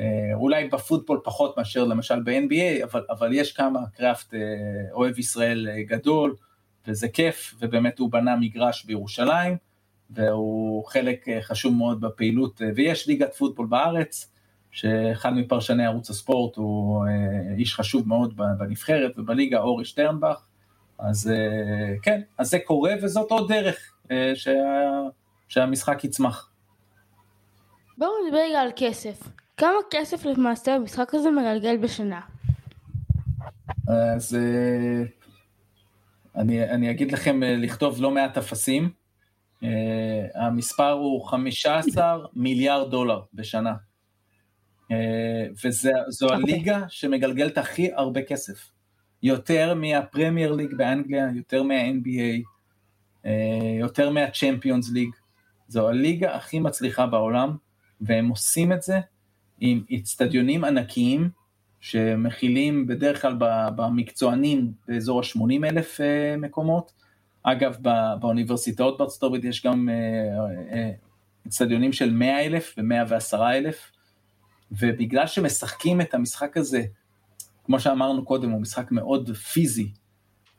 אה, 0.00 0.04
אולי 0.34 0.68
בפוטבול 0.68 1.20
פחות 1.24 1.58
מאשר 1.58 1.84
למשל 1.84 2.22
ב-NBA, 2.22 2.84
אבל, 2.84 3.04
אבל 3.10 3.32
יש 3.32 3.52
כמה, 3.52 3.80
קראפט 3.96 4.34
אה, 4.34 4.40
אוהב 4.92 5.18
ישראל 5.18 5.68
גדול, 5.80 6.34
וזה 6.86 7.08
כיף, 7.08 7.54
ובאמת 7.60 7.98
הוא 7.98 8.10
בנה 8.10 8.36
מגרש 8.36 8.84
בירושלים, 8.84 9.56
והוא 10.10 10.84
חלק 10.86 11.26
חשוב 11.40 11.74
מאוד 11.74 12.00
בפעילות, 12.00 12.60
ויש 12.74 13.08
ליגת 13.08 13.34
פוטבול 13.34 13.66
בארץ, 13.66 14.35
שאחד 14.76 15.32
מפרשני 15.34 15.86
ערוץ 15.86 16.10
הספורט 16.10 16.56
הוא 16.56 17.06
אה, 17.06 17.54
איש 17.58 17.74
חשוב 17.74 18.08
מאוד 18.08 18.36
בנבחרת 18.36 19.18
ובליגה, 19.18 19.60
אורי 19.60 19.84
שטרנבך, 19.84 20.42
אז 20.98 21.30
אה, 21.30 21.94
כן, 22.02 22.20
אז 22.38 22.50
זה 22.50 22.58
קורה 22.58 22.92
וזאת 23.02 23.30
עוד 23.30 23.52
דרך 23.52 23.94
אה, 24.10 24.32
שה, 24.34 24.52
שהמשחק 25.48 26.04
יצמח. 26.04 26.50
בואו 27.98 28.10
נדבר 28.26 28.38
רגע 28.38 28.60
על 28.60 28.70
כסף. 28.76 29.28
כמה 29.56 29.78
כסף 29.90 30.24
למעשה 30.24 30.74
המשחק 30.74 31.14
הזה 31.14 31.30
מגלגל 31.30 31.76
בשנה? 31.76 32.20
אז 33.88 34.38
אני, 36.36 36.70
אני 36.70 36.90
אגיד 36.90 37.12
לכם 37.12 37.40
לכתוב 37.42 38.02
לא 38.02 38.10
מעט 38.10 38.38
אפסים. 38.38 38.90
המספר 40.34 40.90
הוא 40.90 41.26
15 41.26 42.18
מיליארד 42.34 42.90
דולר 42.90 43.20
בשנה. 43.34 43.72
אה, 44.90 45.46
וזו 45.64 45.90
אוקיי. 46.22 46.36
הליגה 46.36 46.84
שמגלגלת 46.88 47.58
הכי 47.58 47.90
הרבה 47.94 48.22
כסף. 48.22 48.70
יותר 49.22 49.74
מהפרמייר 49.74 50.52
ליג 50.52 50.74
באנגליה, 50.74 51.26
יותר 51.34 51.62
מה-NBA, 51.62 52.42
אה, 53.26 53.76
יותר 53.80 54.10
מה-Champions 54.10 54.92
ליג. 54.92 55.10
זו 55.68 55.88
הליגה 55.88 56.34
הכי 56.34 56.58
מצליחה 56.58 57.06
בעולם, 57.06 57.56
והם 58.00 58.28
עושים 58.28 58.72
את 58.72 58.82
זה 58.82 59.00
עם 59.60 59.82
אצטדיונים 59.96 60.64
ענקיים, 60.64 61.30
שמכילים 61.80 62.86
בדרך 62.86 63.22
כלל 63.22 63.34
במקצוענים 63.76 64.72
באזור 64.88 65.20
ה-80 65.20 65.64
אלף 65.64 66.00
אה, 66.00 66.36
מקומות. 66.36 66.92
אגב, 67.42 67.76
באוניברסיטאות 68.20 68.98
בארצות 68.98 69.22
הברית 69.22 69.44
יש 69.44 69.66
גם 69.66 69.88
אצטדיונים 71.46 71.92
של 71.92 72.10
100 72.10 72.46
אלף 72.46 72.74
ו-110 72.78 73.36
אלף. 73.40 73.90
ובגלל 74.72 75.26
שמשחקים 75.26 76.00
את 76.00 76.14
המשחק 76.14 76.56
הזה, 76.56 76.82
כמו 77.64 77.80
שאמרנו 77.80 78.24
קודם, 78.24 78.50
הוא 78.50 78.60
משחק 78.60 78.92
מאוד 78.92 79.30
פיזי, 79.36 79.92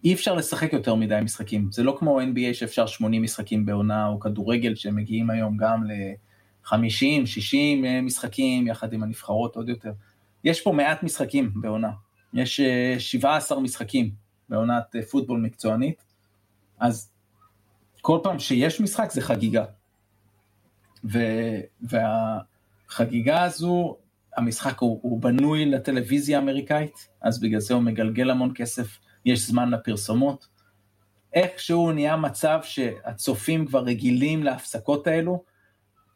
אי 0.04 0.14
אפשר 0.14 0.36
לשחק 0.36 0.74
יותר 0.74 0.96
מדי 0.96 1.20
משחקים, 1.24 1.72
זה 1.72 1.84
לא 1.84 1.96
כמו 2.00 2.22
NBA 2.22 2.54
שאפשר 2.54 2.88
80 2.88 3.24
משחקים 3.24 3.66
בעונה, 3.66 4.08
או 4.08 4.20
כדורגל 4.20 4.76
שמגיעים 4.76 5.30
היום 5.30 5.58
גם 5.58 5.84
ל-50, 5.84 7.26
60 7.26 7.86
אה, 7.86 8.02
משחקים, 8.02 8.68
יחד 8.68 8.94
עם 8.94 9.04
הנבחרות 9.04 9.56
עוד 9.56 9.70
יותר. 9.70 9.92
יש 10.44 10.62
פה 10.62 10.72
מעט 10.72 11.04
משחקים 11.04 11.52
בעונה, 11.56 11.92
יש 12.34 12.62
17 12.98 13.58
אה, 13.58 13.64
משחקים 13.64 14.12
בעונת 14.50 14.96
אה, 14.96 15.02
פוטבול 15.02 15.40
מקצוענית, 15.40 16.04
אז 16.80 17.12
כל 18.02 18.20
פעם 18.24 18.40
שיש 18.40 18.82
משחק 18.82 19.12
זה 19.12 19.22
חגיגה. 19.22 19.66
ו... 21.04 21.20
וה... 21.82 22.40
החגיגה 22.90 23.44
הזו, 23.44 23.98
המשחק 24.38 24.80
הוא, 24.80 25.00
הוא 25.02 25.22
בנוי 25.22 25.66
לטלוויזיה 25.66 26.40
האמריקאית, 26.40 27.08
אז 27.22 27.40
בגלל 27.40 27.60
זה 27.60 27.74
הוא 27.74 27.84
מגלגל 27.84 28.30
המון 28.30 28.52
כסף, 28.56 29.00
יש 29.26 29.48
זמן 29.48 29.70
לפרסומות. 29.70 30.48
איכשהו 31.34 31.92
נהיה 31.92 32.18
מצב 32.18 32.60
שהצופים 32.64 33.66
כבר 33.66 33.80
רגילים 33.80 34.44
להפסקות 34.44 35.08
האלו, 35.08 35.44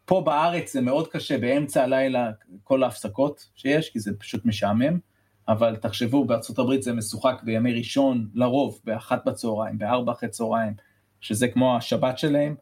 פה 0.05 0.21
בארץ 0.25 0.73
זה 0.73 0.81
מאוד 0.81 1.07
קשה, 1.07 1.37
באמצע 1.37 1.83
הלילה 1.83 2.31
כל 2.63 2.83
ההפסקות 2.83 3.49
שיש, 3.55 3.89
כי 3.89 3.99
זה 3.99 4.11
פשוט 4.19 4.45
משעמם, 4.45 4.99
אבל 5.47 5.75
תחשבו, 5.75 6.25
בארצות 6.25 6.59
הברית 6.59 6.83
זה 6.83 6.93
משוחק 6.93 7.41
בימי 7.43 7.73
ראשון, 7.73 8.29
לרוב, 8.33 8.79
באחת 8.83 9.25
בצהריים, 9.25 9.77
בארבע 9.77 10.11
אחרי 10.11 10.29
צהריים, 10.29 10.73
שזה 11.21 11.47
כמו 11.47 11.77
השבת 11.77 12.17
שלהם, 12.17 12.55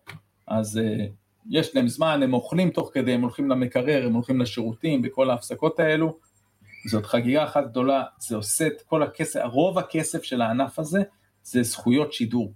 אז 0.47 0.77
אה, 0.77 1.05
יש 1.49 1.75
להם 1.75 1.87
זמן, 1.87 2.23
הם 2.23 2.33
אוכלים 2.33 2.69
תוך 2.69 2.91
כדי, 2.93 3.11
הם 3.11 3.21
הולכים 3.21 3.49
למקרר, 3.49 4.05
הם 4.05 4.13
הולכים 4.13 4.41
לשירותים, 4.41 5.01
בכל 5.01 5.29
ההפסקות 5.29 5.79
האלו. 5.79 6.17
זאת 6.87 7.05
חגיגה 7.05 7.43
אחת 7.43 7.63
גדולה, 7.67 8.03
זה 8.19 8.35
עושה 8.35 8.67
את 8.67 8.81
כל 8.81 9.03
הכסף, 9.03 9.39
רוב 9.43 9.77
הכסף 9.77 10.23
של 10.23 10.41
הענף 10.41 10.79
הזה 10.79 10.99
זה 11.43 11.63
זכויות 11.63 12.13
שידור. 12.13 12.53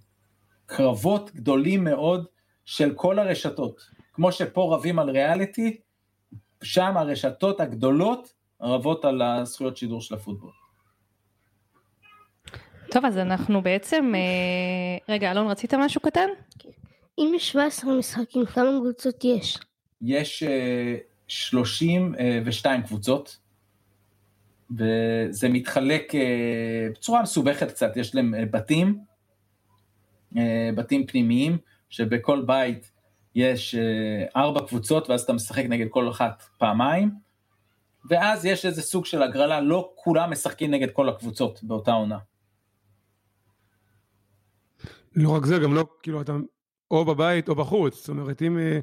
קרבות 0.66 1.30
גדולים 1.34 1.84
מאוד 1.84 2.26
של 2.64 2.94
כל 2.94 3.18
הרשתות. 3.18 3.80
כמו 4.12 4.32
שפה 4.32 4.74
רבים 4.74 4.98
על 4.98 5.10
ריאליטי, 5.10 5.76
שם 6.62 6.96
הרשתות 6.96 7.60
הגדולות 7.60 8.32
רבות 8.60 9.04
על 9.04 9.22
הזכויות 9.22 9.76
שידור 9.76 10.00
של 10.00 10.14
הפוטבול. 10.14 10.52
טוב, 12.90 13.04
אז 13.04 13.18
אנחנו 13.18 13.62
בעצם... 13.62 14.12
אה, 14.14 15.14
רגע, 15.14 15.30
אלון, 15.30 15.46
רצית 15.46 15.74
משהו 15.74 16.00
קטן? 16.00 16.28
אם 17.18 17.32
יש 17.36 17.48
17 17.48 17.98
משחקים, 17.98 18.46
כמה 18.46 18.70
קבוצות 18.80 19.24
יש? 19.24 19.58
יש 20.02 20.42
uh, 20.42 20.46
אה, 20.46 20.96
32 21.26 22.80
uh, 22.80 22.86
קבוצות, 22.86 23.38
וזה 24.70 25.48
מתחלק 25.48 26.12
uh, 26.12 26.16
בצורה 26.92 27.22
מסובכת 27.22 27.68
קצת, 27.68 27.96
יש 27.96 28.14
להם 28.14 28.34
uh, 28.34 28.38
בתים, 28.50 28.98
uh, 30.34 30.38
בתים 30.76 31.06
פנימיים, 31.06 31.58
שבכל 31.88 32.42
בית 32.46 32.92
יש 33.34 33.74
uh, 33.74 33.78
ארבע 34.36 34.66
קבוצות, 34.66 35.10
ואז 35.10 35.22
אתה 35.22 35.32
משחק 35.32 35.64
נגד 35.64 35.86
כל 35.90 36.10
אחת 36.10 36.42
פעמיים, 36.58 37.10
ואז 38.10 38.44
יש 38.44 38.66
איזה 38.66 38.82
סוג 38.82 39.06
של 39.06 39.22
הגרלה, 39.22 39.60
לא 39.60 39.92
כולם 39.94 40.30
משחקים 40.30 40.70
נגד 40.70 40.90
כל 40.90 41.08
הקבוצות 41.08 41.64
באותה 41.64 41.92
עונה. 41.92 42.18
לא 45.16 45.30
רק 45.30 45.44
זה, 45.44 45.58
גם 45.58 45.74
לא, 45.74 45.86
כאילו, 46.02 46.20
אתה 46.20 46.32
או 46.90 47.04
בבית 47.04 47.48
או 47.48 47.54
בחוץ. 47.54 47.96
זאת 47.96 48.08
אומרת, 48.08 48.42
אם 48.42 48.58
אה, 48.58 48.78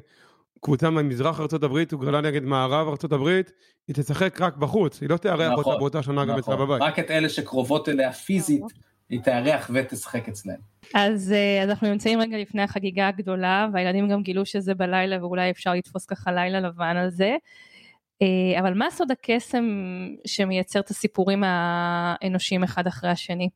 קבוצה 0.60 0.90
ממזרח 0.90 1.40
ארה"ב 1.40 1.78
הוגרלה 1.92 2.20
נגד 2.20 2.42
מערב 2.42 2.88
ארה"ב, 2.88 3.26
היא 3.88 3.94
תשחק 3.94 4.40
רק 4.40 4.56
בחוץ, 4.56 5.00
היא 5.00 5.08
לא 5.08 5.16
תארח 5.16 5.52
נכון, 5.52 5.64
אותה 5.64 5.78
באותה 5.78 6.02
שנה 6.02 6.14
נכון. 6.14 6.28
גם 6.28 6.38
אצלה 6.38 6.56
בבית. 6.56 6.82
רק 6.82 6.98
את 6.98 7.10
אלה 7.10 7.28
שקרובות 7.28 7.88
אליה 7.88 8.12
פיזית, 8.12 8.64
היא 9.08 9.20
תארח 9.20 9.70
ותשחק 9.74 10.28
אצלם. 10.28 10.54
אז, 10.94 11.32
אה, 11.32 11.62
אז 11.62 11.70
אנחנו 11.70 11.90
נמצאים 11.90 12.20
רגע 12.20 12.38
לפני 12.38 12.62
החגיגה 12.62 13.08
הגדולה, 13.08 13.68
והילדים 13.72 14.08
גם 14.08 14.22
גילו 14.22 14.46
שזה 14.46 14.74
בלילה 14.74 15.24
ואולי 15.24 15.50
אפשר 15.50 15.74
לתפוס 15.74 16.06
ככה 16.06 16.32
לילה 16.32 16.60
לבן 16.60 16.96
על 16.96 17.10
זה. 17.10 17.36
אה, 18.22 18.60
אבל 18.60 18.74
מה 18.74 18.86
סוד 18.90 19.10
הקסם 19.10 19.64
שמייצר 20.26 20.80
את 20.80 20.90
הסיפורים 20.90 21.42
האנושיים 21.46 22.62
אחד 22.62 22.86
אחרי 22.86 23.10
השני? 23.10 23.48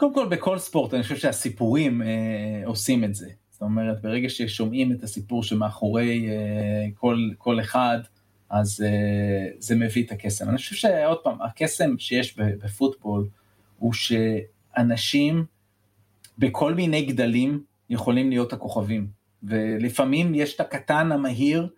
קודם 0.00 0.14
כל 0.14 0.28
בכל 0.28 0.58
ספורט 0.58 0.94
אני 0.94 1.02
חושב 1.02 1.16
שהסיפורים 1.16 2.02
אה, 2.02 2.62
עושים 2.64 3.04
את 3.04 3.14
זה. 3.14 3.28
זאת 3.50 3.62
אומרת, 3.62 4.02
ברגע 4.02 4.28
ששומעים 4.28 4.92
את 4.92 5.02
הסיפור 5.02 5.42
שמאחורי 5.42 6.28
אה, 6.30 6.86
כל, 6.94 7.28
כל 7.38 7.60
אחד, 7.60 7.98
אז 8.50 8.84
אה, 8.86 9.50
זה 9.58 9.76
מביא 9.76 10.04
את 10.04 10.12
הקסם. 10.12 10.48
אני 10.48 10.56
חושב 10.56 10.76
שעוד 10.76 11.18
פעם, 11.18 11.42
הקסם 11.42 11.98
שיש 11.98 12.36
בפוטבול 12.38 13.28
הוא 13.78 13.92
שאנשים 13.92 15.44
בכל 16.38 16.74
מיני 16.74 17.02
גדלים 17.02 17.62
יכולים 17.90 18.30
להיות 18.30 18.52
הכוכבים. 18.52 19.06
ולפעמים 19.42 20.34
יש 20.34 20.54
את 20.54 20.60
הקטן 20.60 21.12
המהיר, 21.12 21.68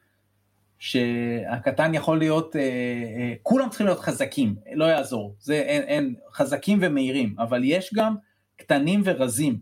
שהקטן 0.83 1.95
יכול 1.95 2.19
להיות, 2.19 2.57
אה, 2.57 2.61
אה, 2.61 3.35
כולם 3.43 3.69
צריכים 3.69 3.87
להיות 3.87 4.01
חזקים, 4.01 4.55
לא 4.75 4.85
יעזור, 4.85 5.35
זה 5.41 5.55
אין, 5.55 5.83
אין, 5.83 6.15
חזקים 6.33 6.79
ומהירים, 6.83 7.35
אבל 7.39 7.61
יש 7.65 7.95
גם 7.95 8.15
קטנים 8.57 9.03
ורזים, 9.05 9.59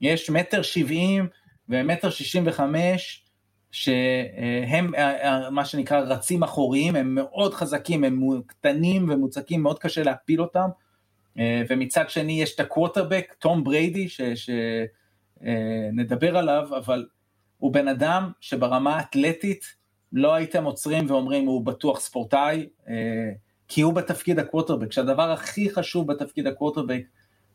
יש 0.00 0.30
מטר 0.30 0.62
שבעים 0.62 1.28
ומטר 1.68 2.10
שישים 2.10 2.42
וחמש, 2.46 3.24
שהם 3.70 4.94
אה, 4.94 5.44
אה, 5.44 5.50
מה 5.50 5.64
שנקרא 5.64 6.00
רצים 6.00 6.42
אחוריים, 6.42 6.96
הם 6.96 7.14
מאוד 7.14 7.54
חזקים, 7.54 8.04
הם 8.04 8.20
קטנים 8.46 9.10
ומוצקים, 9.10 9.62
מאוד 9.62 9.78
קשה 9.78 10.02
להפיל 10.02 10.42
אותם, 10.42 10.68
אה, 11.38 11.62
ומצד 11.68 12.10
שני 12.10 12.42
יש 12.42 12.54
את 12.54 12.60
הקווטרבק, 12.60 13.34
תום 13.38 13.64
בריידי, 13.64 14.08
שנדבר 15.44 16.36
עליו, 16.36 16.68
אבל 16.76 17.06
הוא 17.58 17.72
בן 17.72 17.88
אדם 17.88 18.30
שברמה 18.40 18.96
האתלטית 18.96 19.85
לא 20.12 20.34
הייתם 20.34 20.64
עוצרים 20.64 21.10
ואומרים 21.10 21.46
הוא 21.46 21.64
בטוח 21.64 22.00
ספורטאי, 22.00 22.68
אה, 22.88 22.94
כי 23.68 23.80
הוא 23.80 23.92
בתפקיד 23.92 24.38
הקווטרבק, 24.38 24.92
שהדבר 24.92 25.30
הכי 25.30 25.70
חשוב 25.70 26.12
בתפקיד 26.12 26.46
הקווטרבק 26.46 27.02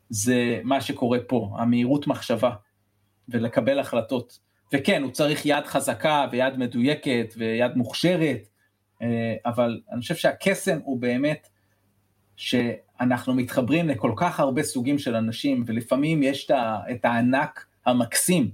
זה 0.10 0.62
מה 0.64 0.82
שקורה 0.82 1.20
פה, 1.28 1.52
המהירות 1.58 2.08
מחשבה 2.08 2.52
ולקבל 3.30 3.80
החלטות. 3.80 4.40
וכן, 4.74 5.04
הוא 5.04 5.12
צריך 5.12 5.46
יד 5.46 5.66
חזקה 5.66 6.28
ויד 6.32 6.58
מדויקת 6.58 7.34
ויד 7.38 7.72
מוכשרת, 7.76 8.48
אה, 9.02 9.36
אבל 9.46 9.82
אני 9.92 10.02
חושב 10.02 10.16
שהקסם 10.16 10.80
הוא 10.84 11.00
באמת 11.00 11.48
שאנחנו 12.36 13.34
מתחברים 13.34 13.88
לכל 13.88 14.14
כך 14.16 14.40
הרבה 14.40 14.64
סוגים 14.64 15.00
של 15.00 15.16
אנשים, 15.16 15.64
ולפעמים 15.66 16.24
יש 16.24 16.52
את 16.92 17.06
הענק 17.06 17.66
המקסים. 17.86 18.52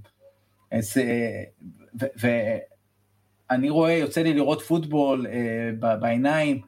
אז, 0.72 0.98
ואני 3.50 3.70
רואה, 3.70 3.92
יוצא 3.92 4.22
לי 4.22 4.34
לראות 4.34 4.62
פוטבול 4.62 5.28
אה, 5.28 5.96
בעיניים 5.98 6.62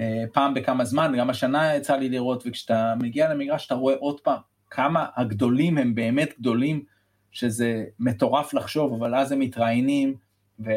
אה, 0.00 0.24
פעם 0.32 0.54
בכמה 0.54 0.84
זמן, 0.84 1.12
גם 1.18 1.30
השנה 1.30 1.74
יצא 1.74 1.96
לי 1.96 2.08
לראות, 2.08 2.42
וכשאתה 2.46 2.94
מגיע 3.02 3.34
למגרש 3.34 3.66
אתה 3.66 3.74
רואה 3.74 3.94
עוד 3.94 4.20
פעם 4.20 4.38
כמה 4.70 5.06
הגדולים 5.16 5.78
הם 5.78 5.94
באמת 5.94 6.34
גדולים, 6.40 6.84
שזה 7.32 7.84
מטורף 7.98 8.54
לחשוב, 8.54 8.92
אבל 8.92 9.14
אז 9.14 9.32
הם 9.32 9.38
מתראיינים, 9.38 10.14
ו, 10.60 10.70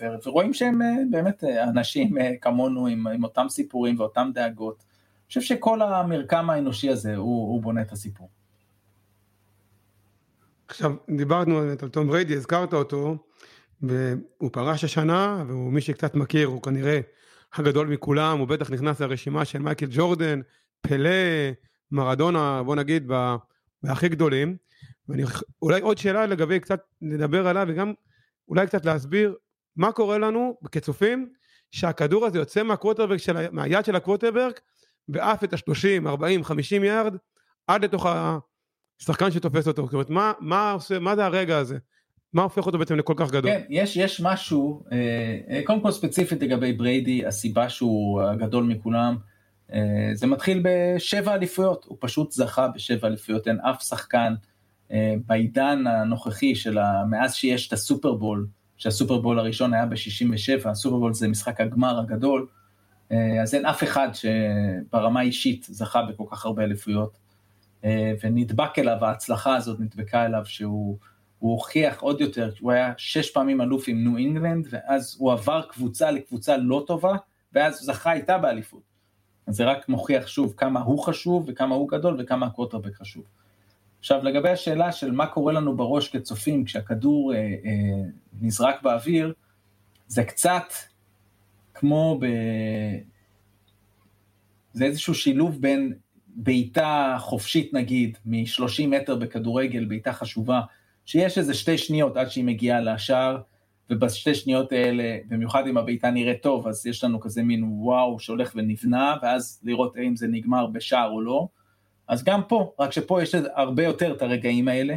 ו, 0.00 0.04
ורואים 0.26 0.54
שהם 0.54 0.82
אה, 0.82 0.94
באמת 1.10 1.44
אנשים 1.44 2.16
כמונו 2.40 2.86
עם, 2.86 3.06
עם 3.06 3.24
אותם 3.24 3.46
סיפורים 3.48 4.00
ואותם 4.00 4.30
דאגות. 4.34 4.76
אני 4.76 5.28
חושב 5.28 5.40
שכל 5.40 5.82
המרקם 5.82 6.50
האנושי 6.50 6.90
הזה 6.90 7.16
הוא, 7.16 7.48
הוא 7.48 7.62
בונה 7.62 7.82
את 7.82 7.92
הסיפור. 7.92 8.28
עכשיו 10.68 10.92
דיברנו 11.16 11.58
על 11.58 11.88
תום 11.88 12.08
בריידי, 12.08 12.34
הזכרת 12.34 12.74
אותו, 12.74 13.16
והוא 13.82 14.50
פרש 14.52 14.84
השנה, 14.84 15.44
והוא 15.48 15.72
מי 15.72 15.80
שקצת 15.80 16.14
מכיר, 16.14 16.46
הוא 16.46 16.62
כנראה 16.62 17.00
הגדול 17.54 17.86
מכולם, 17.86 18.38
הוא 18.38 18.48
בטח 18.48 18.70
נכנס 18.70 19.00
לרשימה 19.00 19.44
של 19.44 19.58
מייקל 19.58 19.86
ג'ורדן, 19.90 20.40
פלה, 20.80 21.10
מרדונה, 21.90 22.62
בוא 22.62 22.76
נגיד, 22.76 23.10
בהכי 23.82 24.08
גדולים. 24.08 24.56
ואולי 25.08 25.80
עוד 25.80 25.98
שאלה 25.98 26.26
לגבי 26.26 26.60
קצת 26.60 26.80
לדבר 27.02 27.48
עליו, 27.48 27.66
וגם 27.68 27.92
אולי 28.48 28.66
קצת 28.66 28.84
להסביר 28.84 29.34
מה 29.76 29.92
קורה 29.92 30.18
לנו 30.18 30.58
כצופים, 30.72 31.28
שהכדור 31.70 32.26
הזה 32.26 32.38
יוצא 32.38 32.62
מהקווטרבק, 32.62 33.18
של, 33.18 33.50
מהיד 33.50 33.84
של 33.84 33.96
הקווטרבק, 33.96 34.52
ועף 35.08 35.44
את 35.44 35.52
ה-30, 35.52 36.08
40, 36.08 36.44
50 36.44 36.84
יארד, 36.84 37.16
עד 37.66 37.84
לתוך 37.84 38.06
השחקן 39.00 39.30
שתופס 39.30 39.68
אותו. 39.68 39.84
זאת 39.84 39.92
אומרת, 39.92 40.10
מה, 40.10 40.32
מה, 40.40 40.72
עושה, 40.72 40.98
מה 40.98 41.16
זה 41.16 41.24
הרגע 41.24 41.58
הזה? 41.58 41.78
מה 42.32 42.42
הופך 42.42 42.66
אותו 42.66 42.78
בעצם 42.78 42.96
לכל 42.96 43.14
כך 43.16 43.30
גדול? 43.30 43.50
כן, 43.50 43.62
יש, 43.68 43.96
יש 43.96 44.20
משהו, 44.20 44.82
אה, 44.92 44.98
אה, 45.50 45.60
קודם 45.64 45.80
כל 45.80 45.90
ספציפית 45.90 46.42
לגבי 46.42 46.72
בריידי, 46.72 47.26
הסיבה 47.26 47.68
שהוא 47.68 48.22
הגדול 48.22 48.64
מכולם, 48.64 49.16
אה, 49.72 50.10
זה 50.14 50.26
מתחיל 50.26 50.62
בשבע 50.64 51.34
אליפויות, 51.34 51.84
הוא 51.84 51.96
פשוט 52.00 52.32
זכה 52.32 52.68
בשבע 52.68 53.08
אליפויות, 53.08 53.48
אין 53.48 53.60
אף 53.60 53.82
שחקן 53.82 54.34
בעידן 55.26 55.86
הנוכחי 55.86 56.54
של 56.54 56.78
מאז 57.10 57.34
שיש 57.34 57.68
את 57.68 57.72
הסופרבול, 57.72 58.46
שהסופרבול 58.76 59.38
הראשון 59.38 59.74
היה 59.74 59.86
ב-67, 59.86 60.68
הסופרבול 60.68 61.14
זה 61.14 61.28
משחק 61.28 61.60
הגמר 61.60 61.98
הגדול, 61.98 62.46
אז 63.42 63.54
אין 63.54 63.66
אף 63.66 63.82
אחד 63.82 64.08
שברמה 64.12 65.20
אישית 65.20 65.66
זכה 65.70 66.02
בכל 66.02 66.24
כך 66.30 66.44
הרבה 66.44 66.64
אליפויות, 66.64 67.18
ונדבק 68.22 68.78
אליו, 68.78 69.04
ההצלחה 69.04 69.56
הזאת 69.56 69.80
נדבקה 69.80 70.26
אליו 70.26 70.42
שהוא... 70.44 70.98
הוא 71.38 71.52
הוכיח 71.52 72.00
עוד 72.00 72.20
יותר, 72.20 72.50
הוא 72.60 72.72
היה 72.72 72.92
שש 72.96 73.30
פעמים 73.30 73.60
אלוף 73.60 73.84
עם 73.88 74.04
ניו 74.04 74.16
אינגלנד, 74.16 74.68
ואז 74.70 75.16
הוא 75.18 75.32
עבר 75.32 75.62
קבוצה 75.62 76.10
לקבוצה 76.10 76.56
לא 76.56 76.84
טובה, 76.86 77.16
ואז 77.52 77.74
זכה 77.74 78.12
איתה 78.12 78.38
באליפות. 78.38 78.82
אז 79.46 79.56
זה 79.56 79.64
רק 79.64 79.88
מוכיח 79.88 80.26
שוב 80.26 80.54
כמה 80.56 80.80
הוא 80.80 80.98
חשוב, 81.04 81.44
וכמה 81.48 81.74
הוא 81.74 81.88
גדול, 81.88 82.16
וכמה 82.18 82.46
הקווטרבק 82.46 82.94
חשוב. 82.94 83.24
עכשיו 83.98 84.24
לגבי 84.24 84.50
השאלה 84.50 84.92
של 84.92 85.10
מה 85.10 85.26
קורה 85.26 85.52
לנו 85.52 85.76
בראש 85.76 86.08
כצופים 86.08 86.64
כשהכדור 86.64 87.34
אה, 87.34 87.38
אה, 87.38 88.02
נזרק 88.40 88.82
באוויר, 88.82 89.32
זה 90.06 90.24
קצת 90.24 90.72
כמו 91.74 92.18
ב... 92.20 92.26
זה 94.72 94.84
איזשהו 94.84 95.14
שילוב 95.14 95.60
בין 95.60 95.92
בעיטה 96.26 97.16
חופשית 97.18 97.74
נגיד, 97.74 98.18
מ-30 98.24 98.86
מטר 98.86 99.16
בכדורגל, 99.16 99.84
בעיטה 99.84 100.12
חשובה, 100.12 100.60
שיש 101.06 101.38
איזה 101.38 101.54
שתי 101.54 101.78
שניות 101.78 102.16
עד 102.16 102.30
שהיא 102.30 102.44
מגיעה 102.44 102.80
לשער, 102.80 103.38
ובשתי 103.90 104.34
שניות 104.34 104.72
האלה, 104.72 105.18
במיוחד 105.28 105.66
אם 105.66 105.76
הבעיטה 105.76 106.10
נראית 106.10 106.42
טוב, 106.42 106.68
אז 106.68 106.86
יש 106.86 107.04
לנו 107.04 107.20
כזה 107.20 107.42
מין 107.42 107.64
וואו 107.68 108.20
שהולך 108.20 108.52
ונבנה, 108.54 109.16
ואז 109.22 109.60
לראות 109.64 109.96
האם 109.96 110.16
זה 110.16 110.26
נגמר 110.26 110.66
בשער 110.66 111.10
או 111.10 111.20
לא. 111.20 111.48
אז 112.08 112.24
גם 112.24 112.40
פה, 112.48 112.72
רק 112.78 112.92
שפה 112.92 113.22
יש 113.22 113.34
הרבה 113.54 113.84
יותר 113.84 114.12
את 114.12 114.22
הרגעים 114.22 114.68
האלה, 114.68 114.96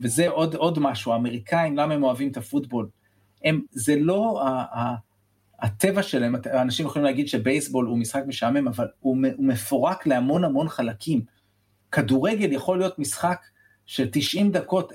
וזה 0.00 0.28
עוד, 0.28 0.54
עוד 0.54 0.78
משהו, 0.78 1.12
האמריקאים, 1.12 1.76
למה 1.76 1.94
הם 1.94 2.02
אוהבים 2.02 2.30
את 2.30 2.36
הפוטבול? 2.36 2.88
הם, 3.44 3.60
זה 3.70 3.96
לא 3.96 4.42
ה, 4.42 4.48
ה, 4.48 4.94
הטבע 5.60 6.02
שלהם, 6.02 6.34
אנשים 6.52 6.86
יכולים 6.86 7.04
להגיד 7.04 7.28
שבייסבול 7.28 7.86
הוא 7.86 7.98
משחק 7.98 8.22
משעמם, 8.26 8.68
אבל 8.68 8.88
הוא, 9.00 9.16
הוא 9.36 9.46
מפורק 9.46 10.06
להמון 10.06 10.44
המון 10.44 10.68
חלקים. 10.68 11.20
כדורגל 11.92 12.52
יכול 12.52 12.78
להיות 12.78 12.98
משחק 12.98 13.40
של 13.86 14.08
90 14.12 14.52
דקות 14.52 14.92
0-0 14.92 14.94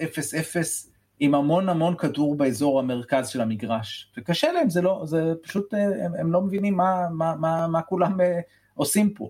עם 1.19 1.35
המון 1.35 1.69
המון 1.69 1.95
כדור 1.95 2.35
באזור 2.35 2.79
המרכז 2.79 3.29
של 3.29 3.41
המגרש. 3.41 4.11
וקשה 4.17 4.51
להם, 4.51 4.69
זה 4.69 4.81
לא, 4.81 5.01
זה 5.05 5.33
פשוט, 5.43 5.73
אה, 5.73 6.05
הם, 6.05 6.11
הם 6.19 6.31
לא 6.31 6.41
מבינים 6.41 6.73
מה, 6.77 7.09
מה, 7.11 7.35
מה, 7.35 7.67
מה 7.67 7.81
כולם 7.81 8.21
אה, 8.21 8.39
עושים 8.73 9.13
פה. 9.13 9.29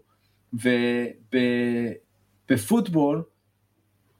ובפוטבול, 2.47 3.23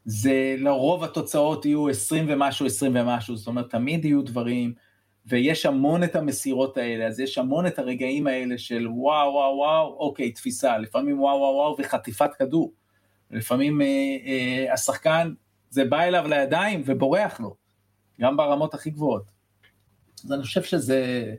זה 0.06 0.56
לרוב 0.58 1.04
התוצאות 1.04 1.66
יהיו 1.66 1.88
20 1.88 2.26
ומשהו, 2.28 2.66
20 2.66 2.96
ומשהו, 2.96 3.36
זאת 3.36 3.48
אומרת 3.48 3.70
תמיד 3.70 4.06
יהיו 4.06 4.22
דברים, 4.22 4.74
ויש 5.26 5.66
המון 5.66 6.04
את 6.04 6.16
המסירות 6.16 6.78
האלה, 6.78 7.08
אז 7.08 7.20
יש 7.20 7.38
המון 7.38 7.68
את 7.68 7.80
הרגעים 7.80 8.28
האלה 8.28 8.58
של 8.58 8.88
וואו 8.88 9.32
וואו 9.34 9.58
וואו, 9.58 9.98
אוקיי, 10.00 10.32
תפיסה, 10.32 10.78
לפעמים 10.78 11.22
וואו 11.22 11.38
וואו 11.38 11.54
וואו 11.54 11.76
וחטיפת 11.80 12.30
כדור. 12.40 12.72
לפעמים 13.32 13.82
אה, 13.82 13.86
אה, 14.26 14.74
השחקן, 14.74 15.34
זה 15.70 15.86
בא 15.86 16.02
אליו 16.02 16.28
לידיים 16.28 16.84
ובורח 16.86 17.40
לו, 17.40 17.56
גם 18.22 18.38
ברמות 18.38 18.74
הכי 18.74 18.90
גבוהות. 18.90 19.32
אז 20.26 20.34
אני 20.34 20.44
חושב 20.44 20.64
שזה, 20.64 21.34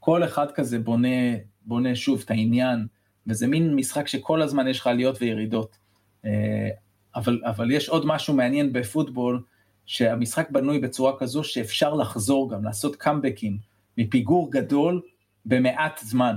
כל 0.00 0.24
אחד 0.24 0.52
כזה 0.52 0.78
בונה, 0.78 1.36
בונה 1.62 1.94
שוב 1.94 2.22
את 2.24 2.30
העניין, 2.30 2.86
וזה 3.26 3.46
מין 3.46 3.76
משחק 3.76 4.08
שכל 4.08 4.42
הזמן 4.42 4.68
יש 4.68 4.80
לך 4.80 4.86
עליות 4.86 5.22
וירידות. 5.22 5.76
אה, 6.24 6.68
אבל, 7.16 7.42
אבל 7.44 7.70
יש 7.70 7.88
עוד 7.88 8.06
משהו 8.06 8.34
מעניין 8.34 8.72
בפוטבול, 8.72 9.42
שהמשחק 9.86 10.50
בנוי 10.50 10.78
בצורה 10.78 11.18
כזו 11.18 11.44
שאפשר 11.44 11.94
לחזור 11.94 12.50
גם, 12.50 12.64
לעשות 12.64 12.96
קאמבקים 12.96 13.58
מפיגור 13.98 14.52
גדול 14.52 15.02
במעט 15.46 16.00
זמן. 16.04 16.36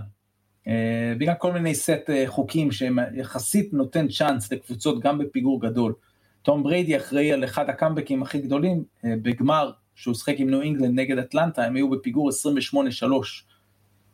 אה, 0.67 1.13
בגלל 1.17 1.33
כל 1.39 1.53
מיני 1.53 1.75
סט 1.75 2.09
אה, 2.09 2.23
חוקים 2.27 2.71
שהם 2.71 2.97
יחסית 3.13 3.73
נותן 3.73 4.07
צ'אנס 4.07 4.51
לקבוצות 4.51 4.99
גם 4.99 5.17
בפיגור 5.17 5.61
גדול. 5.61 5.93
תום 6.41 6.63
בריידי 6.63 6.97
אחראי 6.97 7.33
על 7.33 7.43
אחד 7.43 7.69
הקאמבקים 7.69 8.23
הכי 8.23 8.39
גדולים, 8.39 8.83
אה, 9.05 9.13
בגמר 9.21 9.71
שהוא 9.95 10.15
שחק 10.15 10.35
עם 10.37 10.49
ניו 10.49 10.61
אינגלנד 10.61 10.99
נגד 10.99 11.17
אטלנטה, 11.17 11.63
הם 11.63 11.75
היו 11.75 11.89
בפיגור 11.89 12.29
28-3, 12.29 13.43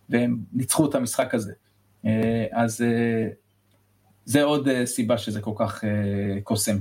והם 0.10 0.38
ניצחו 0.54 0.90
את 0.90 0.96
המשחק 0.96 1.34
הזה. 1.34 1.54
אז 2.52 2.86
זה 4.26 4.44
עוד 4.44 4.68
סיבה 4.86 5.18
שזה 5.18 5.42
כל 5.42 5.52
כך 5.56 5.84
קוסם. 6.44 6.78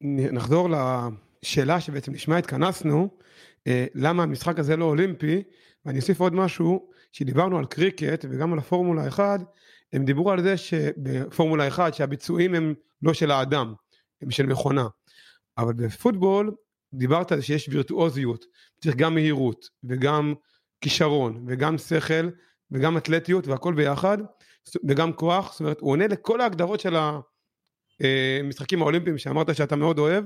נחזור 0.00 0.68
לשאלה 0.70 1.80
שבעצם 1.80 2.14
לשמה 2.14 2.36
התכנסנו, 2.36 3.08
למה 3.94 4.22
המשחק 4.22 4.58
הזה 4.58 4.76
לא 4.76 4.84
אולימפי, 4.84 5.42
ואני 5.84 5.98
אוסיף 5.98 6.20
עוד 6.20 6.34
משהו, 6.34 6.90
שדיברנו 7.12 7.58
על 7.58 7.66
קריקט 7.66 8.24
וגם 8.30 8.52
על 8.52 8.58
הפורמולה 8.58 9.08
1, 9.08 9.40
הם 9.92 10.04
דיברו 10.04 10.30
על 10.30 10.42
זה 10.42 10.56
שבפורמולה 10.56 11.68
1 11.68 11.94
שהביצועים 11.94 12.54
הם 12.54 12.74
לא 13.02 13.14
של 13.14 13.30
האדם, 13.30 13.74
הם 14.22 14.30
של 14.30 14.46
מכונה. 14.46 14.86
אבל 15.58 15.72
בפוטבול 15.72 16.54
דיברת 16.94 17.32
על 17.32 17.38
זה 17.38 17.44
שיש 17.44 17.68
וירטואוזיות, 17.68 18.44
צריך 18.80 18.96
גם 18.96 19.14
מהירות 19.14 19.68
וגם 19.84 20.34
כישרון 20.80 21.44
וגם 21.48 21.78
שכל 21.78 22.28
וגם 22.70 22.96
אתלטיות 22.96 23.46
והכל 23.46 23.74
ביחד 23.74 24.18
וגם 24.88 25.12
כוח, 25.12 25.52
זאת 25.52 25.60
אומרת 25.60 25.80
הוא 25.80 25.90
עונה 25.90 26.06
לכל 26.06 26.40
ההגדרות 26.40 26.80
של 26.80 26.96
המשחקים 28.00 28.82
האולימפיים 28.82 29.18
שאמרת 29.18 29.56
שאתה 29.56 29.76
מאוד 29.76 29.98
אוהב 29.98 30.24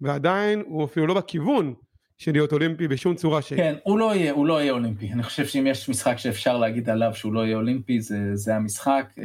ועדיין 0.00 0.62
הוא 0.66 0.84
אפילו 0.84 1.06
לא 1.06 1.14
בכיוון 1.14 1.74
של 2.18 2.32
להיות 2.32 2.52
אולימפי 2.52 2.88
בשום 2.88 3.14
צורה 3.14 3.42
שהיא. 3.42 3.56
כן, 3.56 3.74
הוא 3.82 3.98
לא 3.98 4.14
יהיה, 4.14 4.32
הוא 4.32 4.46
לא 4.46 4.60
יהיה 4.62 4.72
אולימפי. 4.72 5.12
אני 5.12 5.22
חושב 5.22 5.46
שאם 5.46 5.66
יש 5.66 5.88
משחק 5.88 6.18
שאפשר 6.18 6.58
להגיד 6.58 6.90
עליו 6.90 7.14
שהוא 7.14 7.32
לא 7.32 7.46
יהיה 7.46 7.56
אולימפי, 7.56 8.00
זה, 8.00 8.36
זה 8.36 8.56
המשחק. 8.56 9.14
אה, 9.18 9.24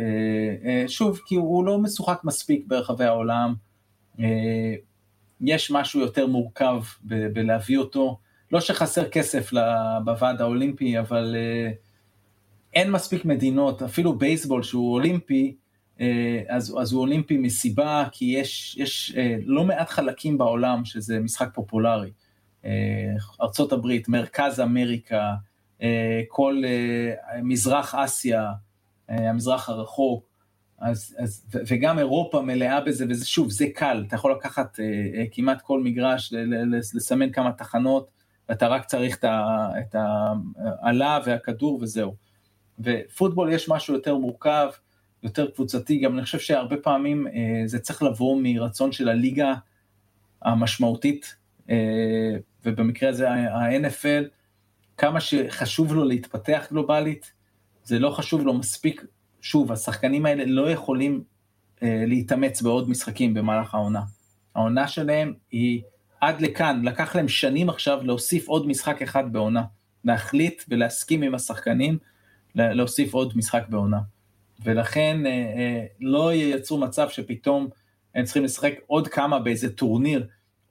אה, 0.65 0.83
שוב, 0.87 1.19
כי 1.25 1.35
הוא 1.35 1.65
לא 1.65 1.77
משוחק 1.77 2.19
מספיק 2.23 2.63
ברחבי 2.67 3.05
העולם. 3.05 3.53
אה, 4.19 4.75
יש 5.41 5.71
משהו 5.71 5.99
יותר 5.99 6.27
מורכב 6.27 6.81
ב- 7.03 7.27
בלהביא 7.27 7.77
אותו. 7.77 8.19
לא 8.51 8.59
שחסר 8.59 9.09
כסף 9.09 9.51
בוועד 10.05 10.41
האולימפי, 10.41 10.99
אבל 10.99 11.35
אין 12.73 12.91
מספיק 12.91 13.25
מדינות, 13.25 13.81
אפילו 13.81 14.17
בייסבול 14.17 14.63
שהוא 14.63 14.93
אולימפי, 14.93 15.55
אז, 16.49 16.75
אז 16.81 16.91
הוא 16.91 17.01
אולימפי 17.01 17.37
מסיבה, 17.37 18.03
כי 18.11 18.25
יש, 18.25 18.77
יש 18.77 19.15
לא 19.45 19.63
מעט 19.65 19.89
חלקים 19.89 20.37
בעולם 20.37 20.85
שזה 20.85 21.19
משחק 21.19 21.49
פופולרי. 21.53 22.11
Uh, 22.63 22.67
ארצות 23.41 23.71
הברית, 23.71 24.09
מרכז 24.09 24.59
אמריקה, 24.59 25.33
uh, 25.79 25.83
כל 26.27 26.61
uh, 26.65 27.35
מזרח 27.43 27.95
אסיה, 27.95 28.51
המזרח 29.09 29.69
הרחוק, 29.69 30.25
אז, 30.79 31.15
אז, 31.19 31.45
וגם 31.67 31.99
אירופה 31.99 32.41
מלאה 32.41 32.81
בזה, 32.81 33.05
וזה 33.09 33.25
שוב, 33.25 33.51
זה 33.51 33.65
קל, 33.75 34.03
אתה 34.07 34.15
יכול 34.15 34.31
לקחת 34.31 34.79
כמעט 35.31 35.61
כל 35.61 35.83
מגרש, 35.83 36.33
לסמן 36.93 37.31
כמה 37.31 37.51
תחנות, 37.51 38.09
ואתה 38.49 38.67
רק 38.67 38.85
צריך 38.85 39.17
את 39.23 39.95
העלה 39.95 41.19
והכדור 41.25 41.79
וזהו. 41.81 42.15
ופוטבול 42.79 43.53
יש 43.53 43.69
משהו 43.69 43.93
יותר 43.93 44.17
מורכב, 44.17 44.69
יותר 45.23 45.51
קבוצתי, 45.51 45.99
גם 45.99 46.13
אני 46.13 46.23
חושב 46.23 46.39
שהרבה 46.39 46.77
פעמים 46.77 47.27
אה, 47.27 47.61
זה 47.65 47.79
צריך 47.79 48.03
לבוא 48.03 48.39
מרצון 48.43 48.91
של 48.91 49.09
הליגה 49.09 49.53
המשמעותית, 50.41 51.35
אה, 51.69 52.35
ובמקרה 52.65 53.09
הזה 53.09 53.29
ה-NFL, 53.31 54.23
כמה 54.97 55.19
שחשוב 55.19 55.93
לו 55.93 56.05
להתפתח 56.05 56.67
גלובלית, 56.71 57.31
זה 57.83 57.99
לא 57.99 58.09
חשוב 58.09 58.41
לו 58.41 58.53
מספיק, 58.53 59.05
שוב, 59.41 59.71
השחקנים 59.71 60.25
האלה 60.25 60.43
לא 60.45 60.71
יכולים 60.71 61.23
אה, 61.83 62.03
להתאמץ 62.07 62.61
בעוד 62.61 62.89
משחקים 62.89 63.33
במהלך 63.33 63.75
העונה. 63.75 64.01
העונה 64.55 64.87
שלהם 64.87 65.33
היא 65.51 65.81
עד 66.21 66.41
לכאן, 66.41 66.81
לקח 66.85 67.15
להם 67.15 67.27
שנים 67.27 67.69
עכשיו 67.69 67.99
להוסיף 68.03 68.47
עוד 68.47 68.67
משחק 68.67 69.01
אחד 69.01 69.33
בעונה, 69.33 69.63
להחליט 70.05 70.63
ולהסכים 70.69 71.21
עם 71.21 71.35
השחקנים 71.35 71.97
להוסיף 72.55 73.13
עוד 73.13 73.37
משחק 73.37 73.63
בעונה. 73.69 73.99
ולכן 74.63 75.25
אה, 75.25 75.31
אה, 75.31 75.85
לא 76.01 76.33
ייצרו 76.33 76.77
מצב 76.77 77.09
שפתאום 77.09 77.67
הם 78.15 78.25
צריכים 78.25 78.43
לשחק 78.43 78.73
עוד 78.87 79.07
כמה 79.07 79.39
באיזה 79.39 79.73
טורניר. 79.73 80.27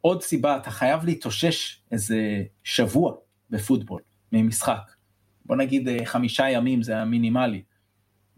עוד 0.09 0.23
סיבה, 0.23 0.57
אתה 0.57 0.71
חייב 0.71 1.05
להתאושש 1.05 1.81
איזה 1.92 2.42
שבוע 2.64 3.14
בפוטבול 3.51 4.01
ממשחק. 4.33 4.92
בוא 5.47 5.57
נגיד 5.57 5.88
אה, 5.88 6.05
חמישה 6.05 6.49
ימים 6.49 6.83
זה 6.83 6.99
המינימלי. 6.99 7.62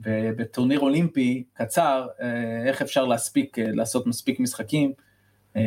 ובטורניר 0.00 0.80
אולימפי 0.80 1.44
קצר, 1.54 2.06
איך 2.66 2.82
אפשר 2.82 3.04
להספיק, 3.04 3.58
לעשות 3.58 4.06
מספיק 4.06 4.40
משחקים 4.40 4.92
אה, 5.56 5.62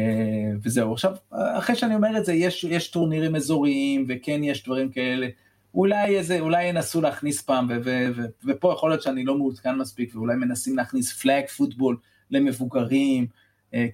וזהו, 0.62 0.94
עכשיו, 0.94 1.16
אחרי 1.32 1.76
שאני 1.76 1.96
אומר 1.96 2.18
את 2.18 2.26
זה, 2.26 2.34
יש, 2.34 2.64
יש 2.64 2.88
טורנירים 2.88 3.36
אזוריים, 3.36 4.06
וכן 4.10 4.44
יש 4.44 4.64
דברים 4.64 4.90
כאלה, 4.90 5.28
אולי 5.74 6.18
איזה, 6.18 6.40
אולי 6.40 6.66
ינסו 6.66 7.02
להכניס 7.02 7.42
פעם, 7.42 7.68
ו, 7.70 7.78
ו, 7.86 8.08
ו, 8.16 8.22
ופה 8.46 8.74
יכול 8.74 8.90
להיות 8.90 9.02
שאני 9.02 9.26
לא 9.26 9.38
מעודכן 9.38 9.76
מספיק, 9.76 10.16
ואולי 10.16 10.36
מנסים 10.36 10.78
להכניס 10.78 11.14
פלאג 11.22 11.48
פוטבול 11.48 11.98
למבוגרים, 12.32 13.24
אה, 13.24 13.28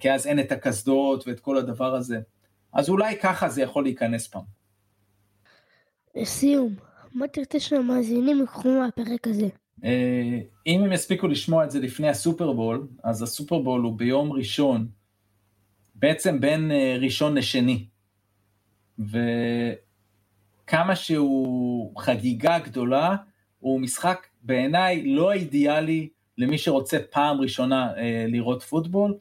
כי 0.00 0.12
אז 0.12 0.26
אין 0.26 0.40
את 0.40 0.52
הקסדות 0.52 1.28
ואת 1.28 1.40
כל 1.40 1.56
הדבר 1.56 1.94
הזה. 1.94 2.20
אז 2.72 2.88
אולי 2.88 3.16
ככה 3.22 3.48
זה 3.48 3.62
יכול 3.62 3.82
להיכנס 3.84 4.28
פעם. 4.28 4.42
לסיום, 6.14 6.74
מה 7.14 7.28
תרצה 7.28 7.60
שהמאזינים 7.60 8.42
יקחו 8.42 8.68
מהפרק 8.68 9.26
הזה? 9.26 9.48
אה, 9.84 10.38
אם 10.66 10.82
הם 10.84 10.92
יספיקו 10.92 11.28
לשמוע 11.28 11.64
את 11.64 11.70
זה 11.70 11.80
לפני 11.80 12.08
הסופרבול, 12.08 12.88
אז 13.04 13.22
הסופרבול 13.22 13.80
הוא 13.80 13.98
ביום 13.98 14.32
ראשון, 14.32 14.88
בעצם 15.94 16.40
בין 16.40 16.70
אה, 16.70 16.96
ראשון 17.00 17.34
לשני. 17.34 17.86
וכמה 18.98 20.96
שהוא 20.96 22.00
חגיגה 22.00 22.58
גדולה, 22.58 23.16
הוא 23.58 23.80
משחק 23.80 24.26
בעיניי 24.42 25.14
לא 25.14 25.32
אידיאלי 25.32 26.08
למי 26.38 26.58
שרוצה 26.58 26.98
פעם 27.10 27.40
ראשונה 27.40 27.92
אה, 27.96 28.24
לראות 28.28 28.62
פוטבול, 28.62 29.14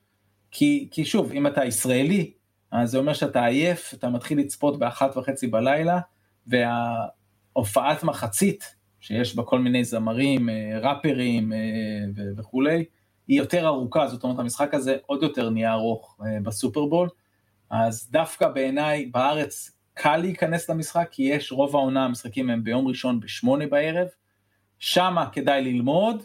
כי, 0.51 0.87
כי 0.91 1.05
שוב, 1.05 1.31
אם 1.31 1.47
אתה 1.47 1.65
ישראלי, 1.65 2.33
אז 2.71 2.91
זה 2.91 2.97
אומר 2.97 3.13
שאתה 3.13 3.45
עייף, 3.45 3.93
אתה 3.93 4.09
מתחיל 4.09 4.39
לצפות 4.39 4.79
באחת 4.79 5.17
וחצי 5.17 5.47
בלילה, 5.47 5.99
וההופעת 6.47 8.03
מחצית, 8.03 8.75
שיש 8.99 9.35
בה 9.35 9.43
כל 9.43 9.59
מיני 9.59 9.83
זמרים, 9.83 10.49
אה, 10.49 10.79
ראפרים 10.81 11.53
וכולי, 12.37 12.85
היא 13.27 13.37
יותר 13.37 13.67
ארוכה, 13.67 14.07
זאת 14.07 14.23
אומרת 14.23 14.39
המשחק 14.39 14.73
הזה 14.73 14.97
עוד 15.05 15.23
יותר 15.23 15.49
נהיה 15.49 15.73
ארוך 15.73 16.17
אה, 16.25 16.37
בסופרבול, 16.43 17.09
אז 17.69 18.11
דווקא 18.11 18.47
בעיניי 18.47 19.05
בארץ 19.05 19.71
קל 19.93 20.17
להיכנס 20.17 20.69
למשחק, 20.69 21.07
כי 21.11 21.23
יש 21.23 21.51
רוב 21.51 21.75
העונה, 21.75 22.05
המשחקים 22.05 22.49
הם 22.49 22.63
ביום 22.63 22.87
ראשון 22.87 23.19
בשמונה 23.19 23.67
בערב, 23.67 24.07
שמה 24.79 25.29
כדאי 25.29 25.61
ללמוד, 25.61 26.23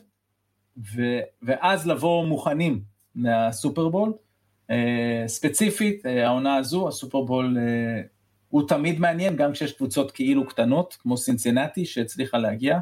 ו, 0.95 1.03
ואז 1.43 1.87
לבוא 1.87 2.27
מוכנים 2.27 2.94
לסופרבול. 3.17 4.13
אה, 4.71 5.25
ספציפית, 5.27 6.07
אה, 6.07 6.27
העונה 6.27 6.57
הזו, 6.57 6.89
הסופרבול 6.89 7.57
הוא 8.49 8.69
תמיד 8.69 9.01
מעניין, 9.01 9.37
גם 9.37 9.53
כשיש 9.53 9.73
קבוצות 9.73 10.11
כאילו 10.11 10.47
קטנות, 10.47 10.97
כמו 11.01 11.17
סינצינטי 11.17 11.85
שהצליחה 11.85 12.39
להגיע 12.39 12.79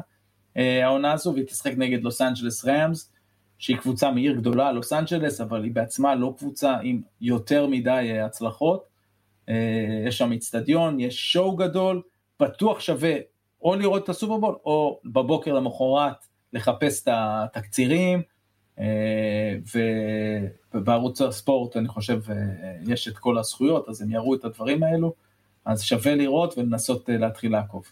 העונה 0.55 1.11
הזו, 1.11 1.33
והיא 1.33 1.45
תשחק 1.45 1.73
נגד 1.77 2.03
לוס 2.03 2.21
אנג'לס 2.21 2.65
ראמס, 2.65 3.13
שהיא 3.63 3.77
קבוצה 3.77 4.11
מעיר 4.11 4.33
גדולה, 4.33 4.71
לוס 4.71 4.93
אנג'לס, 4.93 5.41
אבל 5.41 5.63
היא 5.63 5.71
בעצמה 5.71 6.15
לא 6.15 6.33
קבוצה 6.37 6.77
עם 6.83 7.01
יותר 7.21 7.67
מדי 7.67 8.11
אה, 8.11 8.25
הצלחות. 8.25 8.83
אה, 9.49 10.03
יש 10.07 10.17
שם 10.17 10.31
איצטדיון, 10.31 10.99
יש 10.99 11.33
שואו 11.33 11.55
גדול, 11.55 12.01
בטוח 12.39 12.79
שווה 12.79 13.15
או 13.61 13.75
לראות 13.75 14.03
את 14.03 14.09
הסופרבול, 14.09 14.55
או 14.65 14.99
בבוקר 15.05 15.53
למחרת 15.53 16.25
לחפש 16.53 17.03
את 17.03 17.07
התקצירים, 17.11 18.19
אה, 18.19 18.23
ובערוץ 20.73 21.21
הספורט 21.21 21.77
אני 21.77 21.87
חושב 21.87 22.19
יש 22.87 23.07
את 23.07 23.17
כל 23.17 23.37
הזכויות, 23.37 23.89
אז 23.89 24.01
הם 24.01 24.11
יראו 24.11 24.35
את 24.35 24.45
הדברים 24.45 24.83
האלו, 24.83 25.13
אז 25.65 25.81
שווה 25.81 26.15
לראות 26.15 26.57
ולנסות 26.57 27.09
להתחיל 27.09 27.51
לעקוב. 27.51 27.85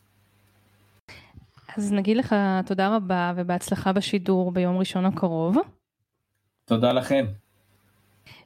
אז 1.77 1.93
נגיד 1.93 2.17
לך 2.17 2.35
תודה 2.65 2.95
רבה 2.95 3.33
ובהצלחה 3.35 3.93
בשידור 3.93 4.51
ביום 4.51 4.77
ראשון 4.77 5.05
הקרוב. 5.05 5.57
תודה 6.65 6.93
לכם. 6.93 7.25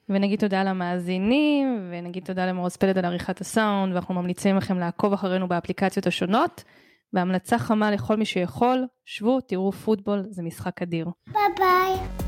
ונגיד 0.10 0.40
תודה 0.40 0.64
למאזינים, 0.64 1.90
ונגיד 1.92 2.26
תודה 2.26 2.46
למרוז 2.46 2.76
פלד 2.76 2.98
על 2.98 3.06
עריכת 3.06 3.42
הסאונד, 3.42 3.94
ואנחנו 3.94 4.14
ממליצים 4.14 4.58
לכם 4.58 4.80
לעקוב 4.80 5.14
אחרינו 5.14 5.48
באפליקציות 5.48 6.08
השונות. 6.08 6.64
בהמלצה 7.14 7.60
חמה 7.60 7.92
לכל 7.92 8.16
מי 8.16 8.26
שיכול, 8.26 8.86
שבו, 9.06 9.42
תראו 9.42 9.72
פוטבול, 9.72 10.24
זה 10.30 10.44
משחק 10.44 10.82
אדיר. 10.82 11.08
ביי 11.28 11.42
ביי. 11.58 12.25